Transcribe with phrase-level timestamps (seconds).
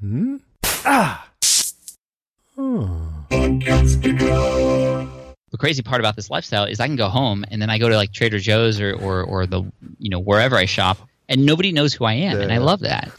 [0.00, 0.36] Hmm?
[0.84, 1.28] Ah!
[2.56, 3.08] The
[5.58, 7.96] crazy part about this lifestyle is I can go home and then I go to
[7.96, 9.64] like Trader Joe's or, or, or the
[9.98, 10.98] you know wherever I shop
[11.28, 13.10] and nobody knows who I am and I love that.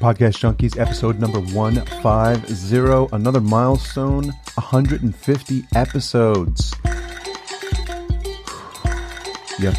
[0.00, 3.16] Podcast Junkies, episode number 150.
[3.16, 6.74] Another milestone 150 episodes.
[9.58, 9.74] yep.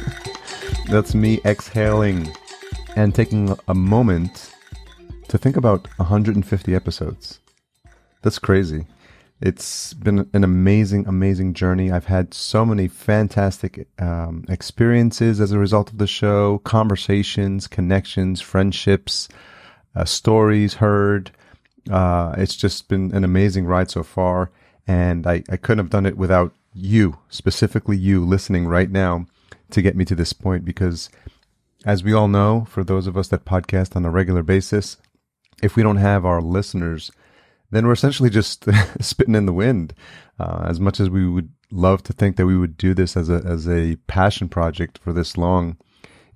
[0.94, 2.32] That's me exhaling
[2.94, 4.54] and taking a moment
[5.26, 7.40] to think about 150 episodes.
[8.22, 8.86] That's crazy.
[9.40, 11.90] It's been an amazing, amazing journey.
[11.90, 18.40] I've had so many fantastic um, experiences as a result of the show conversations, connections,
[18.40, 19.28] friendships,
[19.96, 21.32] uh, stories heard.
[21.90, 24.52] Uh, it's just been an amazing ride so far.
[24.86, 29.26] And I, I couldn't have done it without you, specifically you listening right now
[29.74, 31.10] to get me to this point because
[31.84, 34.96] as we all know, for those of us that podcast on a regular basis,
[35.62, 37.10] if we don't have our listeners,
[37.70, 38.66] then we're essentially just
[39.00, 39.94] spitting in the wind.
[40.38, 43.28] Uh, as much as we would love to think that we would do this as
[43.28, 45.76] a as a passion project for this long,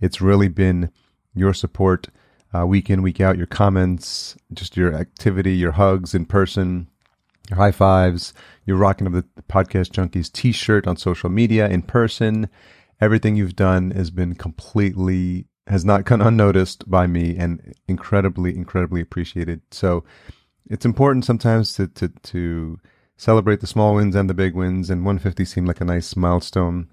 [0.01, 0.91] it's really been
[1.35, 2.09] your support
[2.57, 6.89] uh, week in week out, your comments, just your activity, your hugs in person,
[7.51, 8.33] your high fives,
[8.65, 12.49] your rocking of the podcast junkies T-shirt on social media in person.
[13.01, 19.01] Everything you've done has been completely has not gone unnoticed by me and incredibly, incredibly
[19.01, 19.61] appreciated.
[19.71, 20.05] So
[20.69, 22.81] it's important sometimes to, to, to
[23.17, 24.91] celebrate the small wins and the big wins.
[24.91, 26.89] And 150 seemed like a nice milestone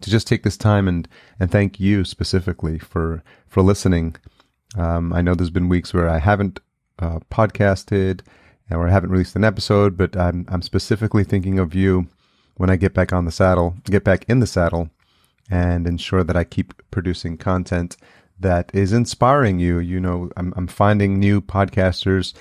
[0.00, 1.06] to just take this time and,
[1.38, 4.16] and thank you specifically for, for listening.
[4.76, 6.60] Um, I know there's been weeks where I haven't
[6.98, 8.22] uh, podcasted
[8.70, 12.06] or I haven't released an episode, but I'm, I'm specifically thinking of you
[12.56, 14.90] when I get back on the saddle, get back in the saddle
[15.50, 17.96] and ensure that I keep producing content
[18.38, 19.78] that is inspiring you.
[19.78, 22.32] You know, I'm, I'm finding new podcasters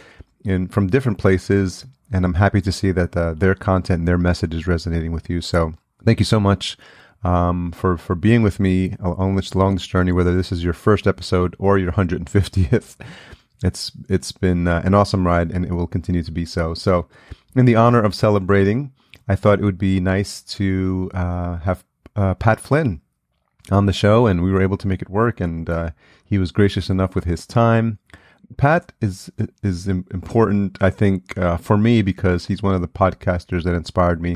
[0.46, 4.18] in from different places, and I'm happy to see that uh, their content and their
[4.18, 5.42] message is resonating with you.
[5.42, 5.74] So
[6.06, 6.78] thank you so much
[7.24, 10.12] um, for for being with me on this this journey.
[10.12, 12.96] Whether this is your first episode or your 150th,
[13.64, 16.74] it's it's been uh, an awesome ride, and it will continue to be so.
[16.74, 17.08] So,
[17.56, 18.94] in the honor of celebrating,
[19.28, 21.84] I thought it would be nice to uh, have
[22.20, 23.02] uh, Pat Flynn
[23.72, 25.40] on the show, and we were able to make it work.
[25.40, 25.92] And uh,
[26.26, 28.00] he was gracious enough with his time.
[28.58, 29.32] Pat is
[29.64, 34.22] is important, I think, uh, for me because he's one of the podcasters that inspired
[34.22, 34.36] me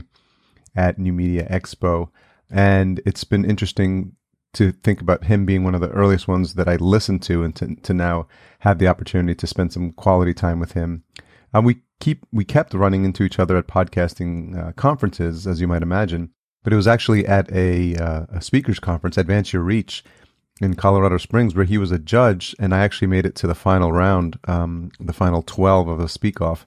[0.76, 2.10] at New Media Expo,
[2.50, 4.16] and it's been interesting
[4.54, 7.56] to think about him being one of the earliest ones that I listened to, and
[7.56, 8.28] to, to now
[8.60, 11.04] have the opportunity to spend some quality time with him.
[11.52, 15.68] And we keep we kept running into each other at podcasting uh, conferences, as you
[15.68, 16.30] might imagine,
[16.64, 20.04] but it was actually at a, uh, a speakers conference, Advance Your Reach,
[20.62, 23.56] in Colorado Springs, where he was a judge, and I actually made it to the
[23.56, 26.66] final round, um, the final twelve of a speak off.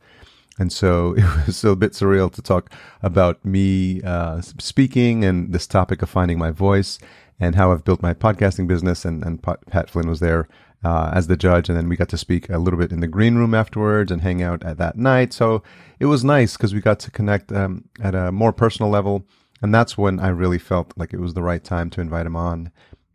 [0.59, 2.71] And so it was a bit surreal to talk
[3.03, 6.99] about me uh, speaking and this topic of finding my voice
[7.39, 9.05] and how I've built my podcasting business.
[9.05, 10.49] And, and Pat Flynn was there
[10.85, 13.07] uh, as the judge, and then we got to speak a little bit in the
[13.07, 15.33] green room afterwards and hang out at that night.
[15.33, 15.63] So
[16.01, 19.27] it was nice because we got to connect um, at a more personal level
[19.63, 22.37] and that's when I really felt like it was the right time to invite him
[22.37, 22.71] on.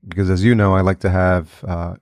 [0.07, 1.95] Because as you know, I like to have uh,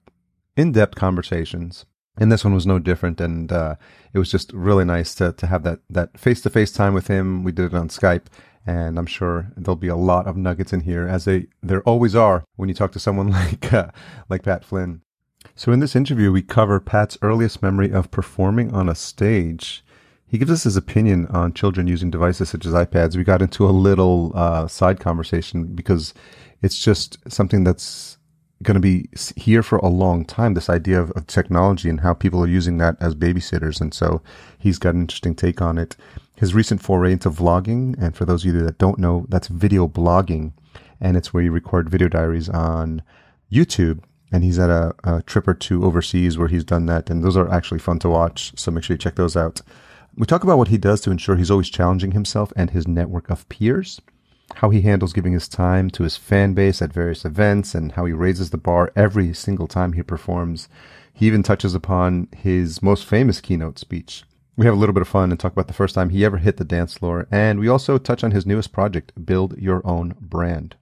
[0.55, 1.85] in depth conversations.
[2.17, 3.19] And this one was no different.
[3.19, 3.75] And uh,
[4.13, 7.43] it was just really nice to, to have that face to face time with him.
[7.43, 8.27] We did it on Skype.
[8.65, 12.15] And I'm sure there'll be a lot of nuggets in here, as they there always
[12.15, 13.87] are when you talk to someone like uh,
[14.27, 15.01] like Pat Flynn.
[15.55, 19.83] So in this interview, we cover Pat's earliest memory of performing on a stage
[20.29, 23.17] he gives us his opinion on children using devices such as iPads.
[23.17, 26.13] We got into a little uh, side conversation because
[26.61, 28.19] it's just something that's
[28.61, 30.53] going to be here for a long time.
[30.53, 34.21] This idea of, of, technology and how people are using that as babysitters, and so
[34.59, 35.95] he's got an interesting take on it.
[36.35, 39.87] His recent foray into vlogging, and for those of you that don't know, that's video
[39.87, 40.53] blogging,
[41.01, 43.01] and it's where you record video diaries on
[43.51, 44.03] YouTube.
[44.31, 47.35] And he's at a, a trip or two overseas where he's done that, and those
[47.35, 48.53] are actually fun to watch.
[48.55, 49.61] So make sure you check those out.
[50.15, 53.29] We talk about what he does to ensure he's always challenging himself and his network
[53.29, 54.01] of peers,
[54.55, 58.05] how he handles giving his time to his fan base at various events, and how
[58.05, 60.67] he raises the bar every single time he performs.
[61.13, 64.23] He even touches upon his most famous keynote speech.
[64.57, 66.37] We have a little bit of fun and talk about the first time he ever
[66.37, 70.15] hit the dance floor, and we also touch on his newest project, Build Your Own
[70.19, 70.75] Brand.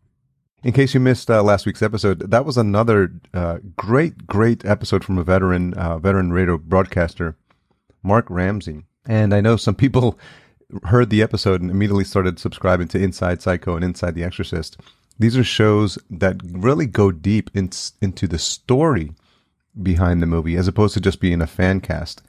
[0.64, 5.04] In case you missed uh, last week's episode, that was another uh, great, great episode
[5.04, 7.38] from a veteran, uh, veteran radio broadcaster,
[8.02, 8.84] Mark Ramsey.
[9.08, 10.20] And I know some people
[10.84, 14.78] heard the episode and immediately started subscribing to Inside Psycho and Inside the Exorcist.
[15.18, 17.72] These are shows that really go deep in,
[18.02, 19.14] into the story
[19.82, 22.22] behind the movie as opposed to just being a fan cast.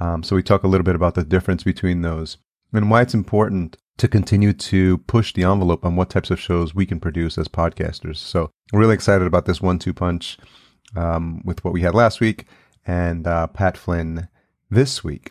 [0.00, 2.36] Um, so we talk a little bit about the difference between those
[2.72, 6.74] and why it's important to continue to push the envelope on what types of shows
[6.74, 8.16] we can produce as podcasters.
[8.16, 10.36] So really excited about this one-two punch
[10.96, 12.46] um, with what we had last week
[12.86, 14.28] and uh, Pat Flynn
[14.68, 15.30] this week.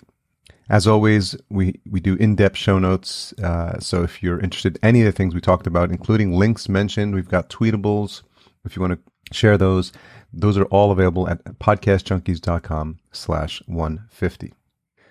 [0.69, 3.33] As always, we, we do in-depth show notes.
[3.33, 6.69] Uh, so if you're interested in any of the things we talked about, including links
[6.69, 8.23] mentioned, we've got tweetables.
[8.65, 9.91] If you want to share those,
[10.31, 14.53] those are all available at podcastjunkies.com slash 150.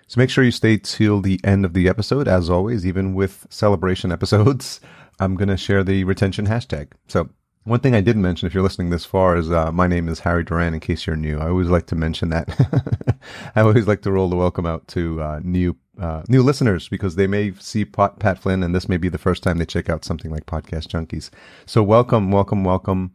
[0.07, 2.27] So make sure you stay till the end of the episode.
[2.27, 4.81] As always, even with celebration episodes,
[5.19, 6.89] I'm going to share the retention hashtag.
[7.07, 7.29] So
[7.65, 10.19] one thing I didn't mention, if you're listening this far, is uh, my name is
[10.19, 10.73] Harry Duran.
[10.73, 13.17] In case you're new, I always like to mention that.
[13.55, 17.15] I always like to roll the welcome out to uh, new uh, new listeners because
[17.15, 19.89] they may see Pat, Pat Flynn, and this may be the first time they check
[19.89, 21.29] out something like Podcast Junkies.
[21.65, 23.13] So welcome, welcome, welcome.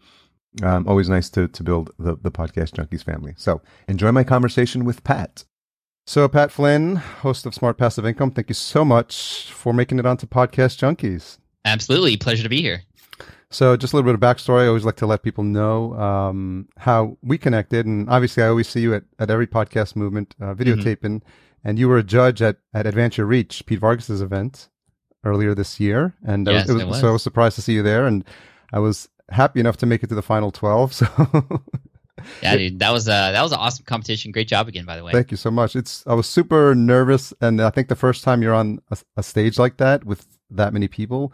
[0.62, 3.34] Um, always nice to to build the the Podcast Junkies family.
[3.36, 5.44] So enjoy my conversation with Pat.
[6.06, 10.06] So Pat Flynn, host of Smart Passive Income, thank you so much for making it
[10.06, 11.36] onto Podcast Junkies.
[11.66, 12.84] Absolutely, pleasure to be here.
[13.50, 14.64] So, just a little bit of backstory.
[14.64, 18.68] I always like to let people know um, how we connected, and obviously, I always
[18.68, 21.20] see you at, at every podcast movement uh, videotaping.
[21.20, 21.28] Mm-hmm.
[21.64, 24.68] And you were a judge at at Your Reach, Pete Vargas's event
[25.24, 27.00] earlier this year, and yes, I was, was.
[27.00, 28.24] so I was surprised to see you there, and
[28.72, 30.94] I was happy enough to make it to the final twelve.
[32.20, 32.42] So.
[32.42, 34.32] yeah, dude, that was a that was an awesome competition.
[34.32, 35.12] Great job again, by the way.
[35.12, 35.76] Thank you so much.
[35.76, 39.22] It's I was super nervous, and I think the first time you're on a, a
[39.22, 41.32] stage like that with that many people,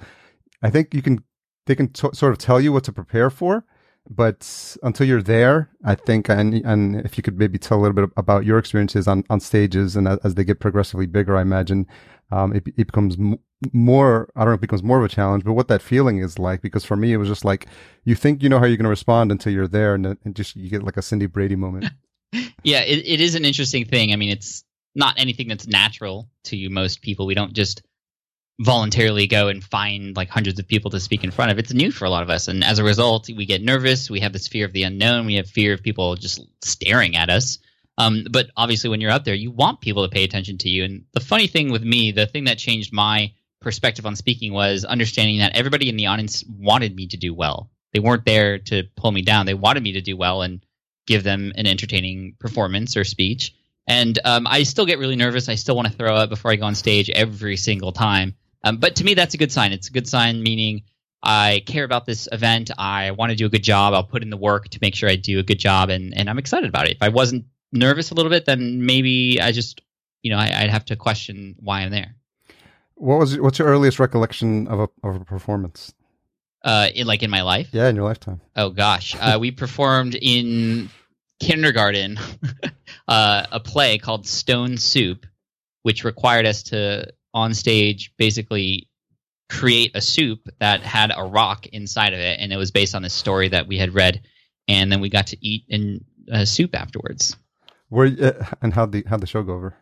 [0.62, 1.24] I think you can
[1.66, 3.64] they can t- sort of tell you what to prepare for,
[4.08, 7.94] but until you're there, I think, and and if you could maybe tell a little
[7.94, 11.86] bit about your experiences on on stages, and as they get progressively bigger, I imagine
[12.30, 13.16] um, it, it becomes
[13.72, 14.28] more.
[14.36, 16.60] I don't know it becomes more of a challenge, but what that feeling is like.
[16.60, 17.66] Because for me, it was just like
[18.04, 20.54] you think you know how you're going to respond until you're there, and, and just
[20.54, 21.86] you get like a Cindy Brady moment.
[22.62, 24.12] yeah, it, it is an interesting thing.
[24.12, 24.64] I mean, it's
[24.94, 27.24] not anything that's natural to you, most people.
[27.24, 27.82] We don't just
[28.60, 31.58] voluntarily go and find like hundreds of people to speak in front of.
[31.58, 34.10] It's new for a lot of us, and as a result, we get nervous.
[34.10, 35.26] We have this fear of the unknown.
[35.26, 37.58] We have fear of people just staring at us.
[37.96, 40.84] Um, but obviously, when you're up there, you want people to pay attention to you.
[40.84, 44.84] And the funny thing with me, the thing that changed my perspective on speaking was
[44.84, 47.70] understanding that everybody in the audience wanted me to do well.
[47.92, 49.46] They weren't there to pull me down.
[49.46, 50.64] They wanted me to do well and
[51.06, 53.54] give them an entertaining performance or speech.
[53.86, 55.48] And um, I still get really nervous.
[55.48, 58.34] I still want to throw up before I go on stage every single time.
[58.64, 59.72] Um, but to me, that's a good sign.
[59.72, 60.82] It's a good sign, meaning
[61.22, 62.70] I care about this event.
[62.76, 63.94] I want to do a good job.
[63.94, 66.28] I'll put in the work to make sure I do a good job, and, and
[66.28, 66.92] I'm excited about it.
[66.92, 69.82] If I wasn't nervous a little bit, then maybe I just,
[70.22, 72.16] you know, I, would have to question why I'm there.
[72.96, 75.92] What was what's your earliest recollection of a of a performance?
[76.62, 77.68] Uh, in like in my life?
[77.72, 78.40] Yeah, in your lifetime.
[78.56, 80.88] Oh gosh, uh, we performed in
[81.40, 82.18] kindergarten
[83.08, 85.26] uh, a play called Stone Soup,
[85.82, 88.88] which required us to on stage basically
[89.50, 93.02] create a soup that had a rock inside of it, and it was based on
[93.02, 94.22] this story that we had read,
[94.68, 97.36] and then we got to eat in uh, soup afterwards.
[97.88, 99.74] Where uh, and how the how the show go over?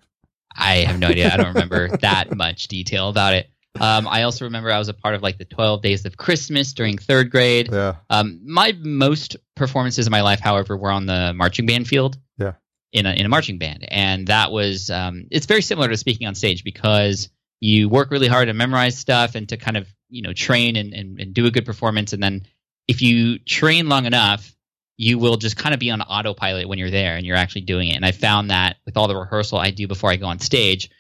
[0.55, 1.33] I have no idea.
[1.33, 3.49] I don't remember that much detail about it.
[3.81, 6.75] Um, I also remember I was a part of like the 12 Days of Christmas
[6.75, 7.71] during third grade.
[7.73, 7.97] Yeah.
[8.11, 12.19] Um, my most performances in my life, however, were on the marching band field.
[12.39, 12.53] Yeah.
[12.93, 16.27] In a in a marching band, and that was um, it's very similar to speaking
[16.27, 17.31] on stage because
[17.63, 20.93] you work really hard to memorize stuff and to kind of you know train and,
[20.93, 22.13] and, and do a good performance.
[22.13, 22.43] And then
[22.89, 24.53] if you train long enough
[24.99, 27.89] you will just kind of be on autopilot when you're there and you're actually doing
[27.89, 27.97] it.
[27.97, 30.91] And i found that with all the rehearsal i do before i go on stage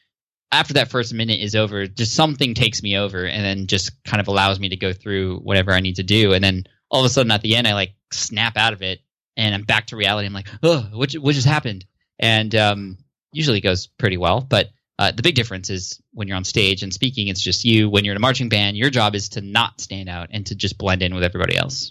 [0.50, 4.20] after that first minute is over just something takes me over and then just kind
[4.20, 6.32] of allows me to go through whatever i need to do.
[6.32, 9.00] And then all of a sudden at the end i like snap out of it
[9.36, 10.26] and i'm back to reality.
[10.26, 11.84] I'm like oh what, what just happened?
[12.18, 12.98] And um,
[13.32, 14.70] usually goes pretty well but
[15.02, 17.90] uh, the big difference is when you're on stage and speaking, it's just you.
[17.90, 20.54] When you're in a marching band, your job is to not stand out and to
[20.54, 21.90] just blend in with everybody else.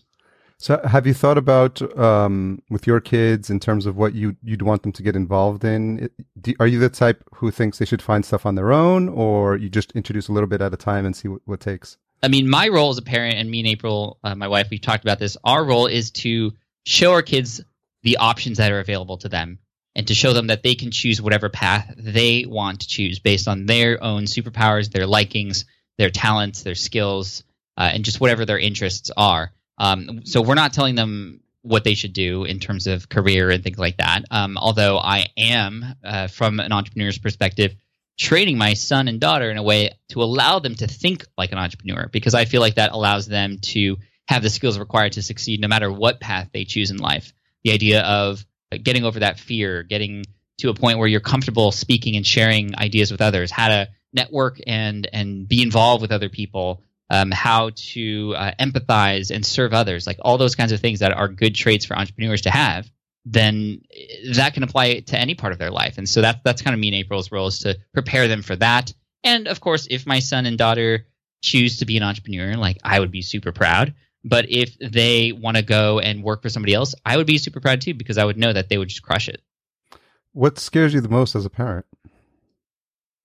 [0.60, 4.62] So, have you thought about um, with your kids in terms of what you you'd
[4.62, 6.10] want them to get involved in?
[6.40, 9.58] Do, are you the type who thinks they should find stuff on their own, or
[9.58, 11.98] you just introduce a little bit at a time and see what, what takes?
[12.24, 14.80] I mean, my role as a parent, and me and April, uh, my wife, we've
[14.80, 15.36] talked about this.
[15.44, 16.54] Our role is to
[16.86, 17.62] show our kids
[18.04, 19.60] the options that are available to them
[19.96, 23.48] and to show them that they can choose whatever path they want to choose based
[23.48, 25.66] on their own superpowers, their likings,
[25.98, 27.44] their talents, their skills,
[27.78, 29.52] uh, and just whatever their interests are.
[29.78, 33.64] Um, so we're not telling them what they should do in terms of career and
[33.64, 34.24] things like that.
[34.32, 37.76] Um, although I am, uh, from an entrepreneur's perspective,
[38.18, 41.58] training my son and daughter in a way to allow them to think like an
[41.58, 45.60] entrepreneur because I feel like that allows them to have the skills required to succeed
[45.60, 47.34] no matter what path they choose in life.
[47.64, 48.46] The idea of
[48.78, 50.26] getting over that fear, getting
[50.60, 54.60] to a point where you're comfortable speaking and sharing ideas with others, how to network
[54.68, 60.06] and and be involved with other people, um, how to uh, empathize and serve others,
[60.08, 62.90] like all those kinds of things that are good traits for entrepreneurs to have.
[63.26, 63.82] Then
[64.34, 66.80] that can apply to any part of their life, and so that's that's kind of
[66.80, 68.94] me and April's role is to prepare them for that.
[69.24, 71.06] And of course, if my son and daughter
[71.44, 73.94] choose to be an entrepreneur, like I would be super proud.
[74.24, 77.60] But if they want to go and work for somebody else, I would be super
[77.60, 79.42] proud too because I would know that they would just crush it.
[80.34, 81.86] What scares you the most as a parent?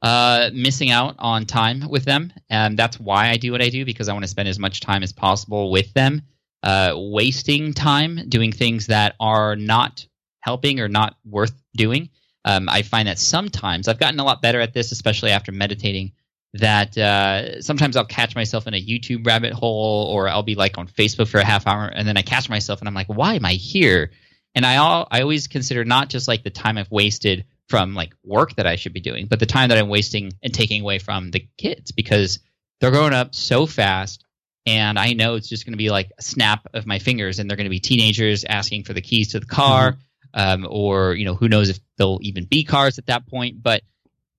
[0.03, 2.33] Uh, missing out on time with them.
[2.49, 4.81] And that's why I do what I do because I want to spend as much
[4.81, 6.23] time as possible with them.
[6.63, 10.07] Uh, wasting time doing things that are not
[10.41, 12.09] helping or not worth doing.
[12.45, 16.13] Um, I find that sometimes I've gotten a lot better at this, especially after meditating
[16.61, 20.79] that uh, sometimes I'll catch myself in a YouTube rabbit hole or I'll be like
[20.79, 23.35] on Facebook for a half hour and then I catch myself and I'm like, why
[23.35, 24.11] am I here?
[24.55, 28.15] And I all I always consider not just like the time I've wasted from like
[28.25, 30.99] work that I should be doing, but the time that I'm wasting and taking away
[30.99, 32.39] from the kids because
[32.81, 34.25] they're growing up so fast
[34.67, 37.49] and I know it's just going to be like a snap of my fingers and
[37.49, 40.65] they're going to be teenagers asking for the keys to the car mm-hmm.
[40.65, 43.83] um, or you know who knows if they'll even be cars at that point, but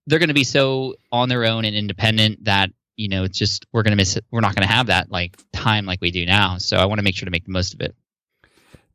[0.08, 3.68] they're going to be so on their own and independent that you know it's just
[3.72, 4.26] we're going to miss it.
[4.32, 6.58] We're not going to have that like time like we do now.
[6.58, 7.96] So I want to make sure to make the most of it.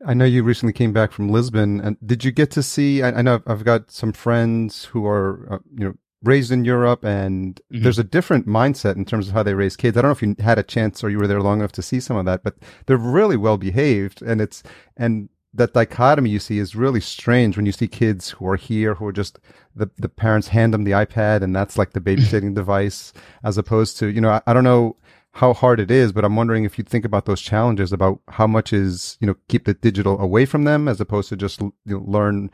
[0.05, 3.03] I know you recently came back from Lisbon, and did you get to see?
[3.03, 7.05] I, I know I've got some friends who are uh, you know raised in Europe,
[7.05, 7.83] and mm-hmm.
[7.83, 9.97] there's a different mindset in terms of how they raise kids.
[9.97, 11.83] I don't know if you had a chance or you were there long enough to
[11.83, 14.63] see some of that, but they're really well behaved, and it's
[14.97, 18.95] and that dichotomy you see is really strange when you see kids who are here
[18.95, 19.39] who are just
[19.75, 23.13] the the parents hand them the iPad and that's like the babysitting device
[23.45, 24.97] as opposed to you know I, I, don't know
[25.33, 28.47] how hard it is but I'm wondering if you think about those challenges about how
[28.47, 31.73] much is you know keep the digital away from them as opposed to just you
[31.85, 32.51] know, learn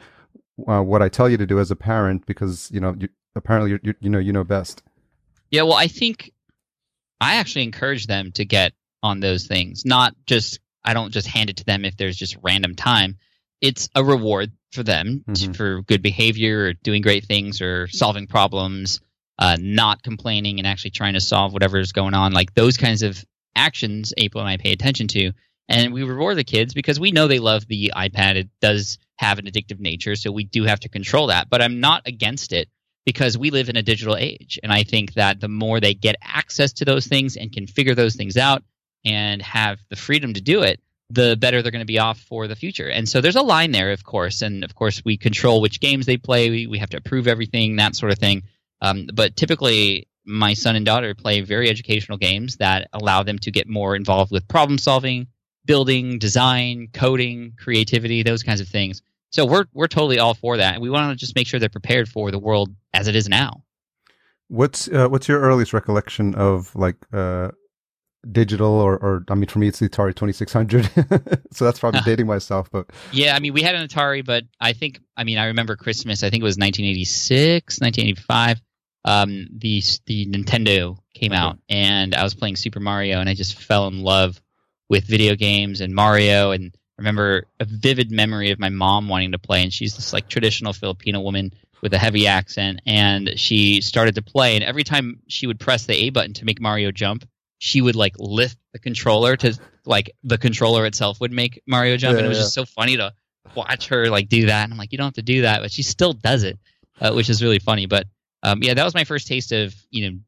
[0.67, 3.79] uh, what I tell you to do as a parent because you know you, apparently
[3.83, 4.83] you you know you know best.
[5.51, 6.33] Yeah, well, I think
[7.21, 11.51] I actually encourage them to get on those things, not just I don't just hand
[11.51, 13.17] it to them if there's just random time.
[13.61, 15.53] It's a reward for them mm-hmm.
[15.53, 19.01] to, for good behavior or doing great things or solving problems,
[19.39, 22.33] uh, not complaining and actually trying to solve whatever is going on.
[22.33, 23.25] Like those kinds of
[23.57, 25.33] actions, April and I pay attention to.
[25.69, 28.37] And we reward the kids because we know they love the iPad.
[28.37, 31.51] It does have an addictive nature, so we do have to control that.
[31.51, 32.69] But I'm not against it
[33.05, 34.59] because we live in a digital age.
[34.63, 37.95] And I think that the more they get access to those things and can figure
[37.95, 38.63] those things out,
[39.05, 42.47] and have the freedom to do it, the better they're going to be off for
[42.47, 42.89] the future.
[42.89, 44.43] And so there's a line there, of course.
[44.43, 46.51] And of course, we control which games they play.
[46.51, 48.43] We, we have to approve everything, that sort of thing.
[48.81, 53.51] Um, but typically, my son and daughter play very educational games that allow them to
[53.51, 55.27] get more involved with problem solving,
[55.65, 59.03] building, design, coding, creativity, those kinds of things.
[59.31, 61.69] So we're we're totally all for that, and we want to just make sure they're
[61.69, 63.63] prepared for the world as it is now.
[64.49, 67.51] What's uh, what's your earliest recollection of like uh,
[68.33, 70.91] digital or, or I mean for me it's the Atari 2600
[71.53, 74.73] so that's probably dating myself but yeah I mean we had an Atari but I
[74.73, 78.61] think I mean I remember Christmas I think it was 1986 1985
[79.05, 83.59] um the the Nintendo came out and I was playing Super Mario and I just
[83.59, 84.41] fell in love
[84.89, 89.33] with video games and Mario and I remember a vivid memory of my mom wanting
[89.33, 93.81] to play and she's this like traditional Filipino woman with a heavy accent and she
[93.81, 96.91] started to play and every time she would press the A button to make Mario
[96.91, 97.25] jump
[97.59, 102.15] she would like lift the controller to like the controller itself would make Mario jump,
[102.15, 102.45] yeah, and it was yeah.
[102.45, 103.13] just so funny to
[103.55, 104.65] watch her like do that.
[104.65, 106.59] And I'm like, you don't have to do that, but she still does it,
[107.01, 107.87] uh, which is really funny.
[107.87, 108.07] But
[108.43, 110.19] um, yeah, that was my first taste of you know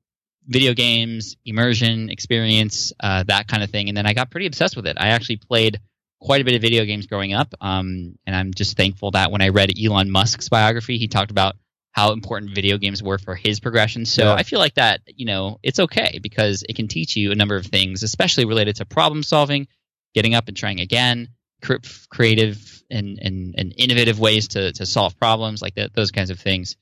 [0.46, 3.88] video games, immersion, experience, uh, that kind of thing.
[3.88, 4.96] And then I got pretty obsessed with it.
[4.98, 5.80] I actually played
[6.20, 9.42] quite a bit of video games growing up, um, and I'm just thankful that when
[9.42, 11.56] I read Elon Musk's biography, he talked about
[11.92, 14.06] how important video games were for his progression.
[14.06, 14.34] So yeah.
[14.34, 17.56] I feel like that, you know, it's okay because it can teach you a number
[17.56, 19.66] of things, especially related to problem solving,
[20.14, 21.28] getting up and trying again,
[21.60, 26.38] creative and, and, and innovative ways to, to solve problems, like that, those kinds of
[26.38, 26.76] things.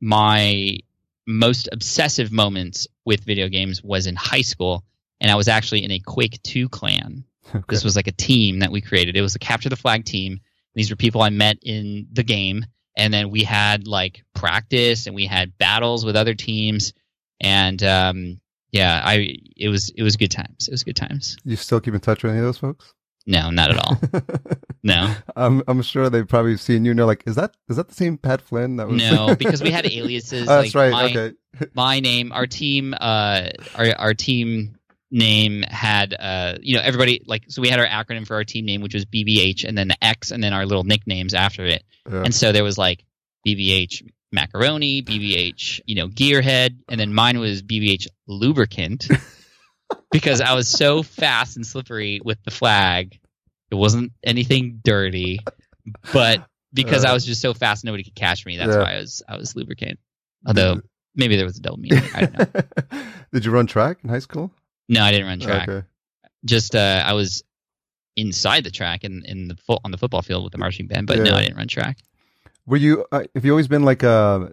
[0.00, 0.78] My
[1.26, 4.84] most obsessive moments with video games was in high school,
[5.20, 7.24] and I was actually in a Quake 2 clan.
[7.52, 7.64] Okay.
[7.68, 9.16] This was like a team that we created.
[9.16, 10.38] It was a capture the flag team.
[10.76, 12.64] These were people I met in the game
[13.00, 16.92] and then we had like practice and we had battles with other teams.
[17.40, 18.40] And um,
[18.72, 20.68] yeah i it was it was good times.
[20.68, 21.36] It was good times.
[21.44, 22.94] You still keep in touch with any of those folks?
[23.26, 23.98] No not at all.
[24.82, 25.14] No.
[25.36, 27.94] I'm i'm sure they've probably seen you and they're like is that is that the
[27.94, 31.14] same pat flynn that was no because we had aliases oh, that's like right.
[31.14, 31.36] my, okay.
[31.74, 34.78] my name our team uh our, our team
[35.12, 38.64] name had uh you know everybody like so we had our acronym for our team
[38.64, 41.82] name which was BBH and then the X and then our little nicknames after it.
[42.08, 42.22] Yeah.
[42.24, 43.04] And so there was like
[43.46, 49.08] BBH macaroni, BBH, you know, gearhead, and then mine was BBH lubricant
[50.12, 53.18] because I was so fast and slippery with the flag.
[53.70, 55.40] It wasn't anything dirty,
[56.12, 58.56] but because I was just so fast, nobody could catch me.
[58.56, 58.78] That's Yeah.
[58.82, 59.98] why I was I was lubricant.
[60.46, 60.80] Although
[61.16, 62.02] maybe there was a double meaning.
[62.14, 63.02] I don't know.
[63.32, 64.52] Did you run track in high school?
[64.90, 65.68] No, I didn't run track.
[65.68, 65.86] Okay.
[66.44, 67.42] Just uh, I was
[68.16, 71.06] inside the track in in the fo- on the football field with the marching band,
[71.06, 71.98] but no, I didn't run track.
[72.66, 73.06] Were you?
[73.12, 74.52] Uh, have you always been like a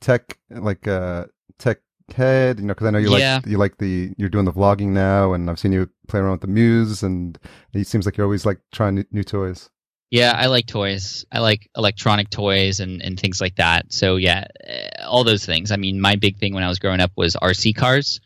[0.00, 1.28] tech, like a
[1.58, 1.78] tech
[2.14, 2.58] head?
[2.58, 3.36] You know, because I know you Yeah.
[3.36, 6.32] like you like the you're doing the vlogging now, and I've seen you play around
[6.32, 7.38] with the Muse, and
[7.72, 9.70] it seems like you're always like trying new, new toys.
[10.10, 11.24] Yeah, I like toys.
[11.32, 13.92] I like electronic toys and, and things like that.
[13.94, 15.70] So yeah, eh, all those things.
[15.70, 18.20] I mean, my big thing when I was growing up was RC cars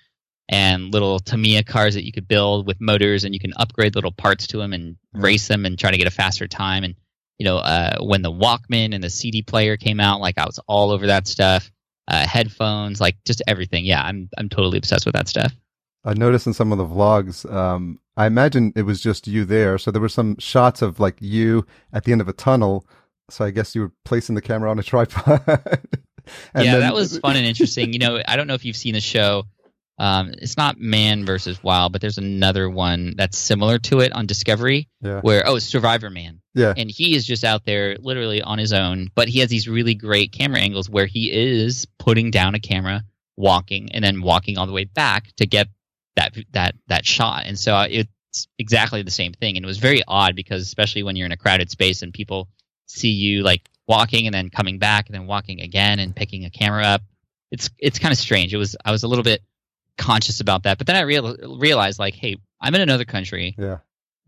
[0.48, 4.12] and little Tamiya cars that you could build with motors and you can upgrade little
[4.12, 5.20] parts to them and Yeah.
[5.22, 6.84] race them and try to get a faster time.
[6.84, 6.94] And
[7.38, 10.58] you know, uh, when the Walkman and the CD player came out, like I was
[10.66, 11.70] all over that stuff.
[12.08, 13.84] Uh, headphones, like just everything.
[13.84, 15.52] Yeah, I'm I'm totally obsessed with that stuff.
[16.04, 19.76] I noticed in some of the vlogs, um, I imagine it was just you there.
[19.76, 22.86] So there were some shots of like you at the end of a tunnel.
[23.28, 25.42] So I guess you were placing the camera on a tripod.
[26.54, 27.92] And yeah, then- that was fun and interesting.
[27.92, 29.44] You know, I don't know if you've seen the show.
[29.98, 34.26] Um, it's not Man versus Wild, but there's another one that's similar to it on
[34.26, 35.20] Discovery, Yeah.
[35.20, 36.74] where oh, it's Survivorman, Yeah.
[36.76, 39.94] and he is just out there literally on his own, but he has these really
[39.94, 43.04] great camera angles where he is putting down a camera,
[43.36, 45.68] walking, and then walking all the way back to get
[46.16, 47.44] that that that shot.
[47.46, 51.16] And so it's exactly the same thing, and it was very odd because especially when
[51.16, 52.48] you're in a crowded space and people
[52.86, 56.50] see you like walking and then coming back and then walking again and picking a
[56.50, 57.02] camera up.
[57.50, 58.52] It's it's kind of strange.
[58.52, 59.40] It was I was a little bit
[59.98, 63.54] conscious about that, but then I real, realized like, hey, I'm in another country.
[63.58, 63.78] Yeah.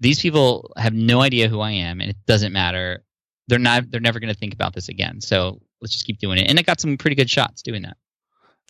[0.00, 3.04] These people have no idea who I am, and it doesn't matter.
[3.48, 3.90] They're not.
[3.90, 5.20] They're never going to think about this again.
[5.20, 6.48] So let's just keep doing it.
[6.48, 7.96] And I got some pretty good shots doing that.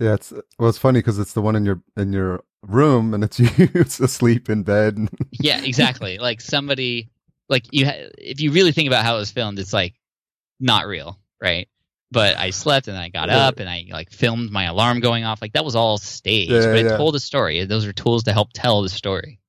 [0.00, 0.14] Yeah.
[0.14, 3.38] It's, well, it's funny because it's the one in your, in your room and it's
[3.40, 5.08] you it's asleep in bed.
[5.32, 6.18] Yeah, exactly.
[6.20, 7.10] like somebody,
[7.48, 7.86] like you.
[7.86, 9.94] Ha- if you really think about how it was filmed, it's like
[10.60, 11.68] not real, right?
[12.10, 13.46] But I slept and I got Yeah.
[13.48, 15.42] up and I like filmed my alarm going off.
[15.42, 16.96] Like that was all staged, Yeah, but it yeah.
[16.96, 17.64] told a story.
[17.64, 19.40] Those are tools to help tell the story.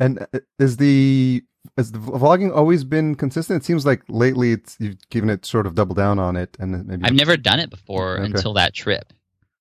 [0.00, 1.42] And uh, is the
[1.76, 3.62] has the vlogging always been consistent?
[3.62, 6.86] It seems like lately it's you've given it sort of double down on it, and
[6.88, 8.24] maybe I've never done it before Okay.
[8.26, 9.12] until that trip.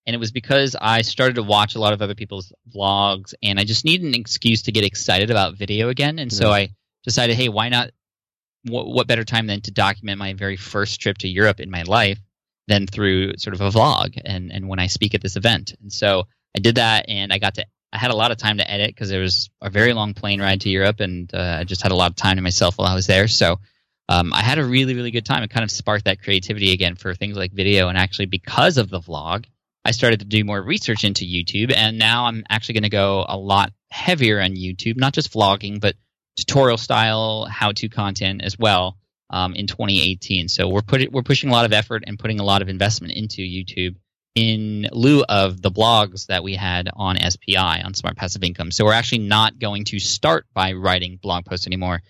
[0.08, 3.60] And it was because I started to watch a lot of other people's vlogs and
[3.60, 6.17] I just needed an excuse to get excited about video again.
[6.17, 6.69] And so I
[7.04, 7.91] decided, hey, why not?
[8.63, 11.84] What, what better time than to document my very first trip to Europe in my
[11.84, 12.17] life
[12.71, 15.75] than through sort of a vlog and, and when I speak at this event.
[15.81, 16.23] And so
[16.55, 18.88] I did that and I got to, I had a lot of time to edit
[18.88, 21.91] because there was a very long plane ride to Europe and uh, I just had
[21.91, 23.27] a lot of time to myself while I was there.
[23.27, 23.60] So
[24.07, 25.43] um, I had a really, really good time.
[25.43, 27.89] It kind of sparked that creativity again for things like video.
[27.89, 29.45] And actually, because of the vlog,
[29.84, 31.73] I started to do more research into YouTube.
[31.75, 35.79] And now I'm actually going to go a lot heavier on YouTube, not just vlogging,
[35.81, 35.95] but
[36.38, 38.97] tutorial style, how to content as well
[39.32, 40.50] um, in 2018.
[40.50, 43.13] So we're putting we're pushing a lot of effort and putting a lot of investment
[43.13, 43.96] into YouTube
[44.36, 48.72] in lieu of the blogs that we had on SPI on Smart Passive Income.
[48.72, 52.02] So we're actually not going to start by writing blog posts anymore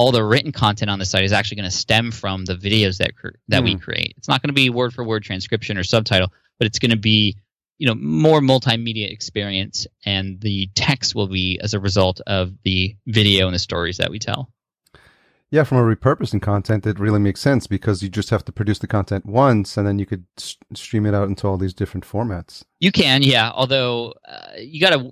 [0.00, 2.96] all the written content on the site is actually going to stem from the videos
[2.96, 4.14] that cr- that we create.
[4.16, 6.96] It's not going to be word for word transcription or subtitle, but it's going to
[6.96, 7.36] be
[7.76, 12.96] you know more multimedia experience, and the text will be as a result of the
[13.06, 14.50] video and the stories that we tell.
[15.52, 18.78] Yeah, from a repurposing content, it really makes sense because you just have to produce
[18.78, 22.06] the content once, and then you could s- stream it out into all these different
[22.06, 22.62] formats.
[22.78, 23.50] You can, yeah.
[23.52, 25.10] Although uh, you gotta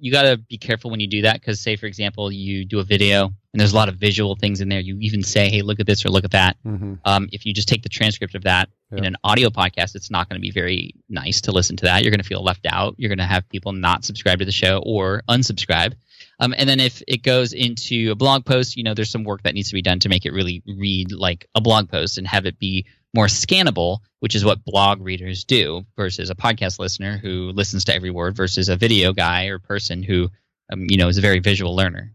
[0.00, 2.84] you gotta be careful when you do that because, say, for example, you do a
[2.84, 4.80] video and there's a lot of visual things in there.
[4.80, 7.54] You even say, "Hey, look at this" or "Look at that." hmm Um, if you
[7.54, 8.68] just take the transcript of that
[8.98, 12.02] in an audio podcast, it's not going to be very nice to listen to that.
[12.02, 12.96] You're going to feel left out.
[12.98, 15.94] You're going to have people not subscribe to the show or unsubscribe.
[16.38, 19.42] Um, and then if it goes into a blog post, you know, there's some work
[19.44, 22.26] that needs to be done to make it really read like a blog post and
[22.26, 27.16] have it be more scannable, which is what blog readers do versus a podcast listener
[27.16, 30.28] who listens to every word versus a video guy or person who,
[30.70, 32.12] um, you know, is a very visual learner.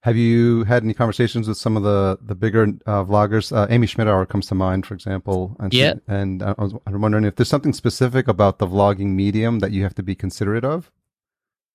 [0.00, 3.54] Have you had any conversations with some of the the bigger uh, vloggers?
[3.56, 5.54] Uh, Amy Schmidt comes to mind, for example.
[5.60, 5.94] And she- Yeah.
[6.08, 9.82] and I was I'm wondering if there's something specific about the vlogging medium that you
[9.84, 10.90] have to be considerate of.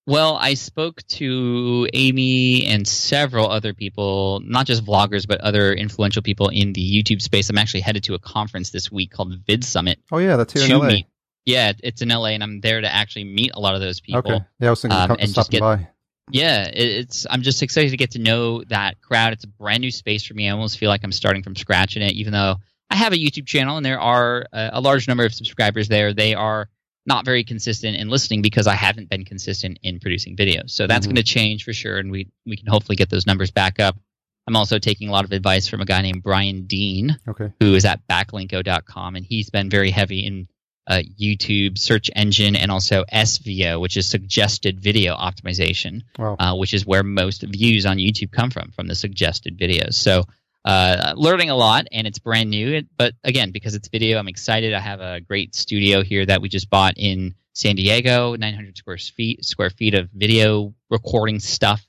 [0.08, 6.22] Well, I spoke to Amy and several other people, not just vloggers, but other influential
[6.22, 7.50] people in the YouTube space.
[7.50, 9.98] I'm actually headed to a conference this week called VidSummit.
[10.10, 10.88] Oh yeah, that's here in LA.
[10.88, 11.08] meet.
[11.46, 14.20] Yeah, it's in LA, and I'm there to actually meet a lot of those people.
[14.20, 14.46] Okay.
[14.62, 15.90] Yeah, I was thinking um, and just get, by.
[16.32, 17.28] Yeah, it's.
[17.30, 19.34] I'm just excited to get to know that crowd.
[19.34, 20.48] It's a brand new space for me.
[20.48, 22.56] I almost feel like I'm starting from scratch in it, even though
[22.90, 26.14] I have a YouTube channel and there are a, a large number of subscribers there.
[26.14, 26.70] They are
[27.08, 30.72] not very consistent in listening because I haven't been consistent in producing videos.
[30.72, 31.10] So that's Mhm.
[31.12, 33.98] going to change for sure, and we we can hopefully get those numbers back up.
[34.46, 37.50] I'm also taking a lot of advice from a guy named Brian Dean, Okay.
[37.60, 40.48] who is at backlinko.com, and he's been very heavy in
[40.90, 46.38] uh, YouTube search engine and also SVO, which is suggested video optimization, Wow.
[46.40, 49.96] uh, which is where most views on YouTube come from, from the suggested videos.
[49.96, 50.24] So,
[50.68, 52.84] uh, learning a lot, and it's brand new.
[52.98, 54.74] But again, because it's video, I'm excited.
[54.74, 58.98] I have a great studio here that we just bought in San Diego, 900 square
[58.98, 61.88] feet, square feet of video recording stuff,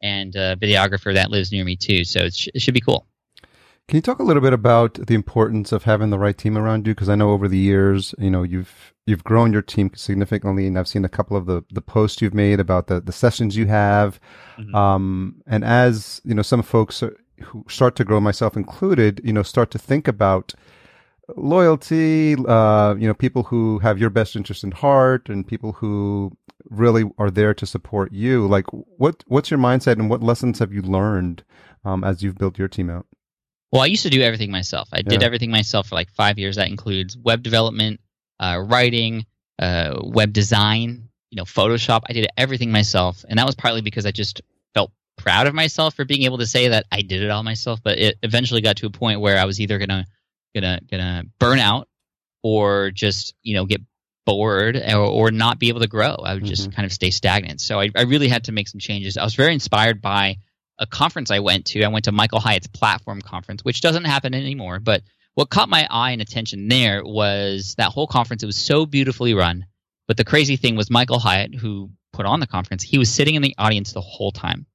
[0.00, 2.04] and a videographer that lives near me too.
[2.04, 3.04] So it, sh- it should be cool.
[3.88, 6.86] Can you talk a little bit about the importance of having the right team around
[6.86, 6.94] you?
[6.94, 10.78] Because I know over the years, you know, you've you've grown your team significantly, and
[10.78, 13.66] I've seen a couple of the the posts you've made about the the sessions you
[13.66, 14.20] have.
[14.56, 14.72] Mhm.
[14.72, 19.32] Um, and as you know, some folks are, who start to grow, myself included, you
[19.32, 20.54] know, start to think about
[21.36, 22.36] loyalty.
[22.36, 26.36] Uh, you know, people who have your best interest in heart, and people who
[26.68, 28.46] really are there to support you.
[28.46, 31.44] Like, what what's your mindset, and what lessons have you learned
[31.84, 33.06] um, as you've built your team out?
[33.72, 34.88] Well, I used to do everything myself.
[34.92, 36.56] I did everything myself for like five years.
[36.56, 38.00] That includes web development,
[38.40, 39.26] uh, writing,
[39.60, 42.02] uh, web design, you know, Photoshop.
[42.08, 44.42] I did everything myself, and that was partly because I just
[45.20, 47.80] proud of myself for being able to say that I did it all myself.
[47.82, 50.06] But it eventually got to a point where I was either gonna
[50.54, 51.88] gonna gonna burn out
[52.42, 53.82] or just you know get
[54.26, 56.14] bored or, or not be able to grow.
[56.14, 56.76] I would just mm-hmm.
[56.76, 57.60] kind of stay stagnant.
[57.60, 59.16] So I, I really had to make some changes.
[59.16, 60.36] I was very inspired by
[60.78, 61.84] a conference I went to.
[61.84, 64.80] I went to Michael Hyatt's platform conference, which doesn't happen anymore.
[64.80, 65.02] But
[65.34, 68.42] what caught my eye and attention there was that whole conference.
[68.42, 69.66] It was so beautifully run.
[70.08, 73.36] But the crazy thing was Michael Hyatt, who put on the conference, he was sitting
[73.36, 74.66] in the audience the whole time.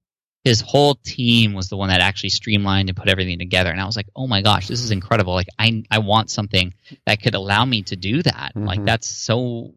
[0.46, 3.72] His whole team was the one that actually streamlined and put everything together.
[3.72, 5.34] And I was like, oh my gosh, this is incredible.
[5.34, 6.74] Like I I want something
[7.06, 8.54] that could allow me to do that.
[8.56, 8.86] Like Mhm.
[8.86, 9.74] that's so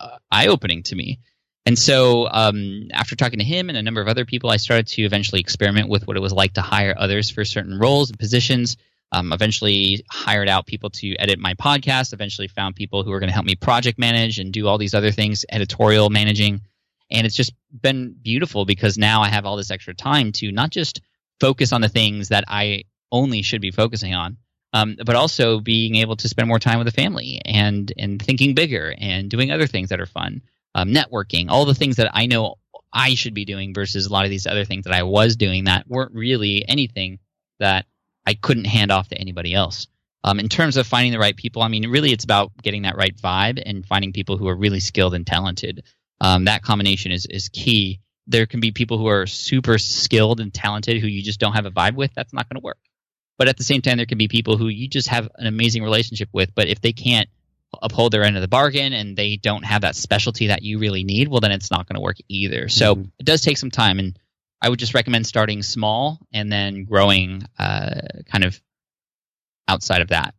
[0.00, 1.18] uh, eye opening to me.
[1.66, 4.86] And so, um, after talking to him and a number of other people, I started
[4.88, 8.18] to eventually experiment with what it was like to hire others for certain roles and
[8.18, 8.76] positions.
[9.12, 12.12] Um, eventually, hired out people to edit my podcast.
[12.12, 14.94] Eventually, found people who were going to help me project manage and do all these
[14.94, 16.62] other things, editorial managing.
[17.10, 20.70] And it's just been beautiful because now I have all this extra time to not
[20.70, 21.00] just
[21.40, 24.36] focus on the things that I only should be focusing on,
[24.72, 28.54] um, but also being able to spend more time with the family and and thinking
[28.54, 30.42] bigger and doing other things that are fun
[30.74, 32.56] um, networking, all the things that I know
[32.92, 35.64] I should be doing versus a lot of these other things that I was doing
[35.64, 37.18] that weren't really anything
[37.58, 37.86] that
[38.26, 39.86] I couldn't hand off to anybody else.
[40.24, 42.96] Um, in terms of finding the right people, I mean, really, it's about getting that
[42.96, 45.84] right vibe and finding people who are really skilled and talented.
[46.20, 48.00] Um, that combination is is key.
[48.26, 51.66] There can be people who are super skilled and talented who you just don't have
[51.66, 52.12] a vibe with.
[52.14, 52.78] That's not going to work.
[53.38, 55.82] But at the same time, there can be people who you just have an amazing
[55.82, 56.54] relationship with.
[56.54, 57.28] But if they can't
[57.82, 61.04] uphold their end of the bargain and they don't have that specialty that you really
[61.04, 62.68] need, well, then it's not going to work either.
[62.68, 63.10] So Mhm.
[63.18, 63.98] it does take some time.
[63.98, 64.18] And
[64.60, 68.60] I would just recommend starting small and then growing uh, kind of
[69.68, 70.34] outside of that.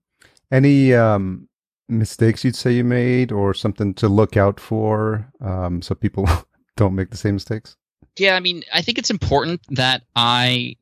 [0.51, 1.47] Any um,
[1.89, 6.27] mistakes you'd say you made, or something to look out for, um, so people
[6.77, 7.75] don't make the same mistakes?
[8.17, 10.75] Yeah, I mean, I think it's important that I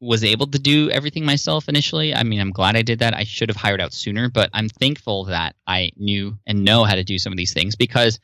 [0.00, 2.14] was able to do everything myself initially.
[2.14, 3.14] I mean, I'm glad I did that.
[3.14, 6.94] I should have hired out sooner, but I'm thankful that I knew and know how
[6.94, 8.18] to do some of these things because,